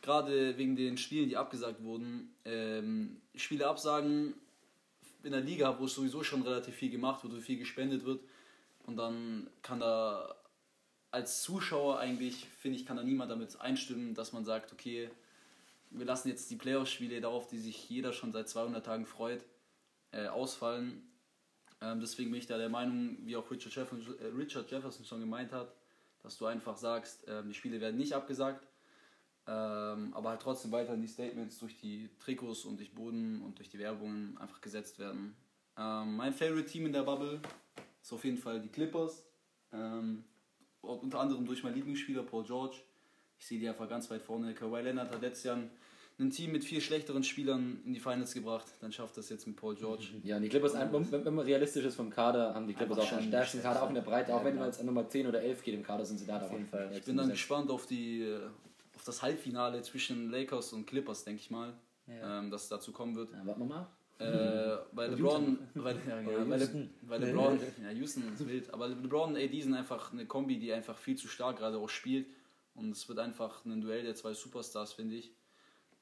gerade 0.08 0.56
wegen 0.56 0.74
den 0.74 0.96
Spielen, 0.96 1.28
die 1.28 1.36
abgesagt 1.36 1.82
wurden, 1.82 2.34
ähm, 2.46 3.20
Spiele 3.34 3.66
absagen 3.66 4.32
in 5.22 5.32
der 5.32 5.42
Liga, 5.42 5.78
wo 5.78 5.84
es 5.84 5.94
sowieso 5.94 6.24
schon 6.24 6.40
relativ 6.40 6.74
viel 6.74 6.88
gemacht 6.88 7.22
wird, 7.22 7.36
wo 7.36 7.40
viel 7.40 7.58
gespendet 7.58 8.06
wird. 8.06 8.22
Und 8.86 8.96
dann 8.96 9.50
kann 9.60 9.80
da 9.80 10.34
als 11.10 11.42
Zuschauer 11.42 11.98
eigentlich, 11.98 12.46
finde 12.46 12.78
ich, 12.78 12.86
kann 12.86 12.96
da 12.96 13.02
niemand 13.02 13.30
damit 13.30 13.60
einstimmen, 13.60 14.14
dass 14.14 14.32
man 14.32 14.46
sagt, 14.46 14.72
okay, 14.72 15.10
wir 15.90 16.06
lassen 16.06 16.28
jetzt 16.28 16.50
die 16.50 16.56
Playoff-Spiele 16.56 17.20
darauf, 17.20 17.46
die 17.46 17.58
sich 17.58 17.90
jeder 17.90 18.14
schon 18.14 18.32
seit 18.32 18.48
200 18.48 18.84
Tagen 18.84 19.04
freut, 19.04 19.44
äh, 20.12 20.28
ausfallen. 20.28 21.02
Ähm, 21.82 22.00
deswegen 22.00 22.30
bin 22.30 22.40
ich 22.40 22.46
da 22.46 22.56
der 22.56 22.70
Meinung, 22.70 23.18
wie 23.26 23.36
auch 23.36 23.50
Richard 23.50 23.74
Jefferson, 23.74 24.18
äh, 24.20 24.28
Richard 24.28 24.70
Jefferson 24.70 25.04
schon 25.04 25.20
gemeint 25.20 25.52
hat, 25.52 25.74
dass 26.22 26.38
du 26.38 26.46
einfach 26.46 26.78
sagst, 26.78 27.24
ähm, 27.28 27.48
die 27.48 27.54
Spiele 27.54 27.78
werden 27.82 27.98
nicht 27.98 28.14
abgesagt, 28.14 28.66
ähm, 29.48 30.12
aber 30.12 30.28
halt 30.28 30.42
trotzdem 30.42 30.70
weiterhin 30.72 31.00
die 31.00 31.08
Statements 31.08 31.58
durch 31.58 31.80
die 31.80 32.10
Trikots 32.22 32.66
und 32.66 32.78
durch 32.78 32.92
Boden 32.92 33.40
und 33.40 33.58
durch 33.58 33.70
die 33.70 33.78
Werbung 33.78 34.36
einfach 34.38 34.60
gesetzt 34.60 34.98
werden. 34.98 35.34
Ähm, 35.78 36.16
mein 36.16 36.34
Favorite 36.34 36.66
Team 36.66 36.84
in 36.84 36.92
der 36.92 37.02
Bubble 37.02 37.40
ist 38.02 38.12
auf 38.12 38.24
jeden 38.24 38.36
Fall 38.36 38.60
die 38.60 38.68
Clippers. 38.68 39.24
Ähm, 39.72 40.24
unter 40.82 41.20
anderem 41.20 41.46
durch 41.46 41.62
meinen 41.62 41.76
Lieblingsspieler 41.76 42.24
Paul 42.24 42.44
George. 42.44 42.76
Ich 43.38 43.46
sehe 43.46 43.58
die 43.58 43.66
einfach 43.68 43.88
ganz 43.88 44.10
weit 44.10 44.20
vorne. 44.20 44.52
Kawhi 44.52 44.82
Leonard 44.82 45.10
hat 45.10 45.22
letztes 45.22 45.44
Jahr 45.44 45.58
ein, 46.18 46.30
Team 46.30 46.52
mit 46.52 46.64
vier 46.64 46.82
schlechteren 46.82 47.22
Spielern 47.22 47.80
in 47.86 47.94
die 47.94 48.00
Finals 48.00 48.34
gebracht. 48.34 48.66
Dann 48.80 48.92
schafft 48.92 49.16
das 49.16 49.30
jetzt 49.30 49.46
mit 49.46 49.56
Paul 49.56 49.76
George. 49.76 50.08
Ja, 50.24 50.36
und 50.36 50.42
die 50.42 50.48
Clippers, 50.50 50.74
wenn, 50.74 51.34
man 51.34 51.46
realistisch 51.46 51.86
ist 51.86 51.94
vom 51.94 52.10
Kader, 52.10 52.54
haben 52.54 52.66
die 52.66 52.74
Clippers 52.74 52.98
auch 52.98 53.08
den 53.08 53.20
schon 53.20 53.28
stärksten 53.28 53.62
Kader, 53.62 53.82
auch 53.82 53.88
in 53.88 53.94
der 53.94 54.02
Breite. 54.02 54.34
Auch 54.34 54.44
wenn 54.44 54.50
genau. 54.50 54.60
man 54.60 54.68
jetzt 54.68 54.80
an 54.80 54.86
Nummer 54.86 55.08
10 55.08 55.26
oder 55.26 55.40
11 55.40 55.62
geht 55.62 55.74
im 55.74 55.84
Kader, 55.84 56.04
sind 56.04 56.18
sie 56.18 56.26
da 56.26 56.42
Auf 56.42 56.52
jeden 56.52 56.66
Fall. 56.66 56.90
Ich 56.92 57.04
bin 57.04 57.16
dann 57.16 57.30
gespannt 57.30 57.70
auf, 57.70 57.86
die, 57.86 58.22
äh, 58.22 58.40
auf 58.98 59.04
das 59.04 59.22
Halbfinale 59.22 59.80
zwischen 59.82 60.28
Lakers 60.28 60.72
und 60.72 60.86
Clippers, 60.86 61.22
denke 61.22 61.40
ich 61.40 61.50
mal. 61.50 61.72
Ja. 62.08 62.40
Ähm, 62.40 62.50
dass 62.50 62.64
es 62.64 62.68
dazu 62.68 62.90
kommen 62.90 63.14
wird. 63.14 63.32
Ja, 63.32 63.46
warten 63.46 63.60
wir 63.60 63.66
mal. 63.66 63.86
Äh, 64.18 64.78
weil 64.90 65.10
LeBron, 65.10 65.58
weil, 65.74 65.96
ja, 66.08 66.20
Oder 66.22 66.66
genau, 66.66 66.88
weil, 67.02 67.20
LeBron, 67.20 67.60
ja, 67.84 67.90
Houston 67.90 68.24
ist 68.34 68.48
wild, 68.48 68.74
aber 68.74 68.88
LeBron 68.88 69.30
und 69.30 69.36
AD 69.36 69.60
sind 69.60 69.74
einfach 69.74 70.12
eine 70.12 70.26
Kombi, 70.26 70.58
die 70.58 70.72
einfach 70.72 70.98
viel 70.98 71.14
zu 71.14 71.28
stark 71.28 71.58
gerade 71.58 71.78
auch 71.78 71.88
spielt 71.88 72.26
und 72.74 72.90
es 72.90 73.08
wird 73.08 73.20
einfach 73.20 73.64
ein 73.64 73.80
Duell 73.80 74.02
der 74.02 74.16
zwei 74.16 74.34
Superstars, 74.34 74.94
finde 74.94 75.14
ich. 75.14 75.30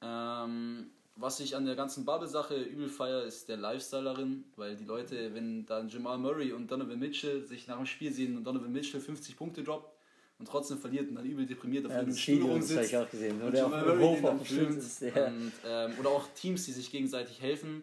Ähm, 0.01 0.89
was 1.15 1.39
ich 1.39 1.55
an 1.55 1.67
der 1.67 1.75
ganzen 1.75 2.05
Bubble-Sache 2.05 2.59
übel 2.59 2.89
feier, 2.89 3.21
ist 3.21 3.49
der 3.49 3.57
Lifestyle 3.57 4.05
darin, 4.05 4.45
weil 4.55 4.75
die 4.75 4.85
Leute, 4.85 5.35
wenn 5.35 5.67
dann 5.67 5.89
Jamal 5.89 6.17
Murray 6.17 6.53
und 6.53 6.71
Donovan 6.71 6.97
Mitchell 6.97 7.45
sich 7.45 7.67
nach 7.67 7.77
dem 7.77 7.85
Spiel 7.85 8.11
sehen 8.11 8.37
und 8.37 8.45
Donovan 8.45 8.71
Mitchell 8.71 9.01
50 9.01 9.37
Punkte 9.37 9.63
droppt 9.63 9.96
und 10.39 10.47
trotzdem 10.47 10.77
verliert 10.77 11.09
und 11.09 11.15
dann 11.15 11.25
übel 11.25 11.45
deprimiert 11.45 11.85
auf 11.85 11.91
Ja, 11.91 11.99
einem 11.99 12.09
das 12.09 12.19
Stuhl 12.19 12.39
das 12.39 12.47
rumsitzt. 12.47 12.83
ich 12.89 12.97
auch 12.97 13.09
gesehen. 13.09 13.41
Wo 13.41 13.45
Und 13.47 13.53
der 13.53 13.65
auf 13.65 13.71
dem 13.71 13.99
Hof 13.99 14.23
auf 14.23 14.37
dem 14.37 14.45
Stuhl 14.45 14.57
filmt. 14.57 14.81
sitzt. 14.83 15.01
Ja. 15.15 15.25
Und, 15.27 15.51
ähm, 15.67 15.93
oder 15.99 16.09
auch 16.09 16.27
Teams, 16.35 16.65
die 16.65 16.71
sich 16.71 16.91
gegenseitig 16.91 17.41
helfen, 17.41 17.81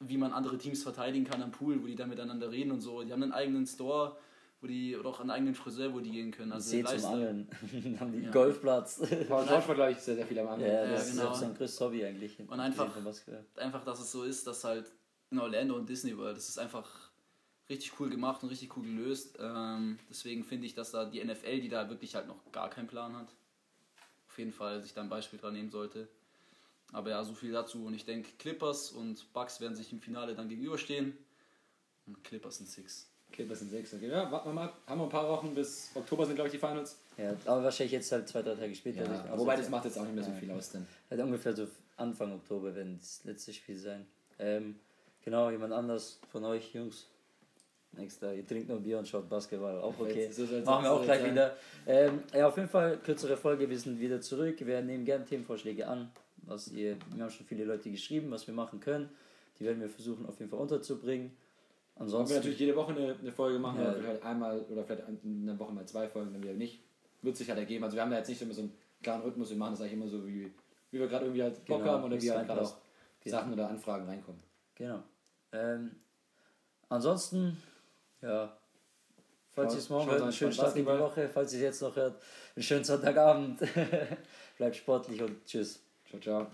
wie 0.00 0.18
man 0.18 0.32
andere 0.32 0.58
Teams 0.58 0.82
verteidigen 0.82 1.24
kann 1.24 1.42
am 1.42 1.50
Pool, 1.52 1.82
wo 1.82 1.86
die 1.86 1.94
dann 1.96 2.10
miteinander 2.10 2.50
reden 2.50 2.70
und 2.72 2.80
so. 2.82 3.02
Die 3.02 3.12
haben 3.12 3.22
einen 3.22 3.32
eigenen 3.32 3.66
Store, 3.66 4.16
wo 4.60 4.66
die, 4.66 4.94
oder 4.96 5.08
auch 5.08 5.20
einen 5.20 5.30
eigenen 5.30 5.54
Friseur, 5.54 5.94
wo 5.94 6.00
die 6.00 6.10
gehen 6.10 6.30
können. 6.30 6.52
Also 6.52 6.68
See 6.70 6.84
zum 6.84 7.04
Angeln. 7.06 7.48
Dann 7.72 8.00
haben 8.00 8.12
die 8.12 8.24
Ja. 8.24 8.30
Golfplatz. 8.30 8.98
Paul 9.28 9.46
George 9.46 9.68
war, 9.68 9.74
glaube 9.74 9.92
ich, 9.92 9.98
sehr, 9.98 10.16
sehr 10.16 10.26
viel 10.26 10.38
am 10.38 10.48
Anfang. 10.48 10.68
Ja, 10.68 10.84
Ja, 10.84 10.90
das 10.92 11.10
genau. 11.10 11.22
ist 11.22 11.28
auch 11.28 11.34
sein 11.34 11.54
größtes 11.54 11.80
Hobby 11.80 12.04
eigentlich. 12.04 12.38
Und 12.38 12.60
einfach- 12.60 12.94
einfach, 13.56 13.84
dass 13.84 14.00
es 14.00 14.12
so 14.12 14.24
ist, 14.24 14.46
dass 14.46 14.62
halt 14.64 14.92
in 15.30 15.38
Orlando 15.38 15.74
und 15.76 15.88
Disney 15.88 16.16
World, 16.16 16.36
das 16.36 16.50
ist 16.50 16.58
einfach 16.58 17.05
richtig 17.68 17.98
cool 18.00 18.10
gemacht 18.10 18.42
und 18.42 18.48
richtig 18.50 18.76
cool 18.76 18.84
gelöst. 18.84 19.38
Ähm, 19.40 19.98
deswegen 20.10 20.44
finde 20.44 20.66
ich, 20.66 20.74
dass 20.74 20.92
da 20.92 21.04
die 21.04 21.22
NFL, 21.24 21.60
die 21.60 21.68
da 21.68 21.88
wirklich 21.88 22.14
halt 22.14 22.26
noch 22.28 22.36
gar 22.52 22.70
keinen 22.70 22.86
Plan 22.86 23.16
hat, 23.16 23.28
auf 24.28 24.38
jeden 24.38 24.52
Fall 24.52 24.82
sich 24.82 24.94
da 24.94 25.00
ein 25.02 25.08
Beispiel 25.08 25.38
dran 25.38 25.54
nehmen 25.54 25.70
sollte. 25.70 26.08
Aber 26.92 27.10
ja, 27.10 27.24
so 27.24 27.34
viel 27.34 27.52
dazu. 27.52 27.84
Und 27.86 27.94
ich 27.94 28.04
denke, 28.04 28.30
Clippers 28.38 28.92
und 28.92 29.32
Bucks 29.32 29.60
werden 29.60 29.74
sich 29.74 29.92
im 29.92 30.00
Finale 30.00 30.34
dann 30.34 30.48
gegenüberstehen. 30.48 31.16
Und 32.06 32.22
Clippers 32.22 32.58
sind 32.58 32.68
Six. 32.68 33.08
Clippers 33.32 33.58
sind 33.58 33.70
6. 33.70 33.94
Okay, 33.94 34.08
ja, 34.08 34.30
warten 34.30 34.48
wir 34.48 34.52
mal. 34.52 34.72
Haben 34.86 35.00
wir 35.00 35.04
ein 35.04 35.10
paar 35.10 35.28
Wochen 35.28 35.52
bis 35.54 35.90
Oktober 35.94 36.24
sind, 36.24 36.36
glaube 36.36 36.48
ich, 36.48 36.52
die 36.52 36.58
Finals. 36.60 36.96
Ja, 37.18 37.34
aber 37.44 37.64
wahrscheinlich 37.64 37.92
jetzt 37.92 38.12
halt 38.12 38.28
zwei, 38.28 38.40
drei 38.42 38.54
Tage 38.54 38.74
später. 38.74 39.04
Ja, 39.04 39.24
Also 39.24 39.38
wobei 39.38 39.56
das 39.56 39.68
macht 39.68 39.84
jetzt 39.84 39.98
auch 39.98 40.04
nicht 40.04 40.14
mehr 40.14 40.24
so 40.24 40.30
viel 40.32 40.50
aus, 40.52 40.70
denn. 40.70 40.86
Halt 41.10 41.20
ungefähr 41.20 41.54
so 41.54 41.66
Anfang 41.96 42.32
Oktober 42.32 42.74
werden 42.74 42.98
das 42.98 43.24
letzte 43.24 43.52
Spiel 43.52 43.76
sein. 43.76 44.06
Ähm, 44.38 44.78
genau, 45.24 45.50
jemand 45.50 45.72
anders 45.72 46.20
von 46.30 46.44
euch, 46.44 46.72
Jungs. 46.72 47.06
Nächster, 47.98 48.34
ihr 48.34 48.46
trinkt 48.46 48.68
nur 48.68 48.80
Bier 48.80 48.98
und 48.98 49.08
schaut 49.08 49.28
Basketball. 49.28 49.80
Auch 49.80 49.98
okay. 49.98 50.30
So 50.30 50.42
Machen 50.64 50.84
wir 50.84 50.92
auch 50.92 51.02
gleich 51.02 51.20
soll's 51.20 51.32
wieder. 51.32 51.56
Ähm, 51.86 52.20
ja, 52.34 52.48
auf 52.48 52.56
jeden 52.56 52.68
Fall 52.68 52.98
kürzere 52.98 53.36
Folge. 53.36 53.68
Wir 53.68 53.78
sind 53.78 53.98
wieder 54.00 54.20
zurück. 54.20 54.56
Wir 54.64 54.82
nehmen 54.82 55.04
gerne 55.04 55.24
Themenvorschläge 55.24 55.86
an. 55.86 56.10
Was 56.42 56.68
ihr, 56.68 56.96
wir 57.14 57.22
haben 57.24 57.30
schon 57.30 57.46
viele 57.46 57.64
Leute 57.64 57.90
geschrieben, 57.90 58.30
was 58.30 58.46
wir 58.46 58.54
machen 58.54 58.80
können. 58.80 59.08
Die 59.58 59.64
werden 59.64 59.80
wir 59.80 59.88
versuchen 59.88 60.26
auf 60.26 60.38
jeden 60.38 60.50
Fall 60.50 60.60
unterzubringen. 60.60 61.30
Wollen 61.96 62.04
Ansonsten. 62.06 62.34
wir 62.34 62.36
natürlich 62.40 62.58
jede 62.58 62.76
Woche 62.76 62.92
eine, 62.92 63.16
eine 63.18 63.32
Folge 63.32 63.58
machen, 63.58 63.80
Ja. 63.80 63.94
vielleicht 63.94 64.22
einmal 64.22 64.60
oder 64.70 64.84
vielleicht 64.84 65.04
in 65.24 65.48
einer 65.48 65.58
Woche 65.58 65.72
mal 65.72 65.86
zwei 65.86 66.08
Folgen, 66.08 66.32
dann 66.32 66.42
wieder 66.42 66.52
nicht. 66.52 66.80
Wird 67.22 67.36
sich 67.36 67.48
halt 67.48 67.58
ergeben. 67.58 67.84
Also 67.84 67.96
wir 67.96 68.02
haben 68.02 68.10
da 68.10 68.18
jetzt 68.18 68.28
nicht 68.28 68.42
immer 68.42 68.52
so 68.52 68.60
einen 68.62 68.74
klaren 69.02 69.22
Rhythmus, 69.22 69.48
wir 69.50 69.56
machen 69.56 69.72
das 69.72 69.80
eigentlich 69.80 69.94
immer 69.94 70.08
so, 70.08 70.26
wie, 70.26 70.52
wie 70.90 71.00
wir 71.00 71.06
gerade 71.08 71.24
irgendwie 71.24 71.42
halt 71.42 71.64
Bock 71.64 71.78
Genau, 71.80 71.92
haben 71.92 72.04
oder 72.04 72.20
wie 72.20 72.30
halt 72.30 72.46
gerade 72.46 72.60
auch 72.60 72.76
Sachen 73.24 73.52
oder 73.54 73.68
Anfragen 73.68 74.06
reinkommen. 74.06 74.42
Genau. 74.74 75.02
Ähm, 75.52 75.92
ansonsten, 76.88 77.56
ja, 78.26 78.56
falls 79.50 79.74
ihr 79.74 79.78
es 79.78 79.88
morgen 79.88 80.10
hört, 80.10 80.22
einen 80.22 80.32
schönen 80.32 80.52
Start 80.52 80.76
in 80.76 80.84
die. 80.84 80.86
Woche. 80.86 81.28
Falls 81.32 81.52
ihr 81.52 81.58
es 81.58 81.62
jetzt 81.62 81.82
noch 81.82 81.96
hört, 81.96 82.20
einen 82.54 82.62
schönen 82.62 82.84
Sonntagabend. 82.84 83.60
Bleibt 84.56 84.76
sportlich 84.76 85.22
und 85.22 85.44
tschüss. 85.46 85.80
Ciao, 86.08 86.20
ciao. 86.20 86.46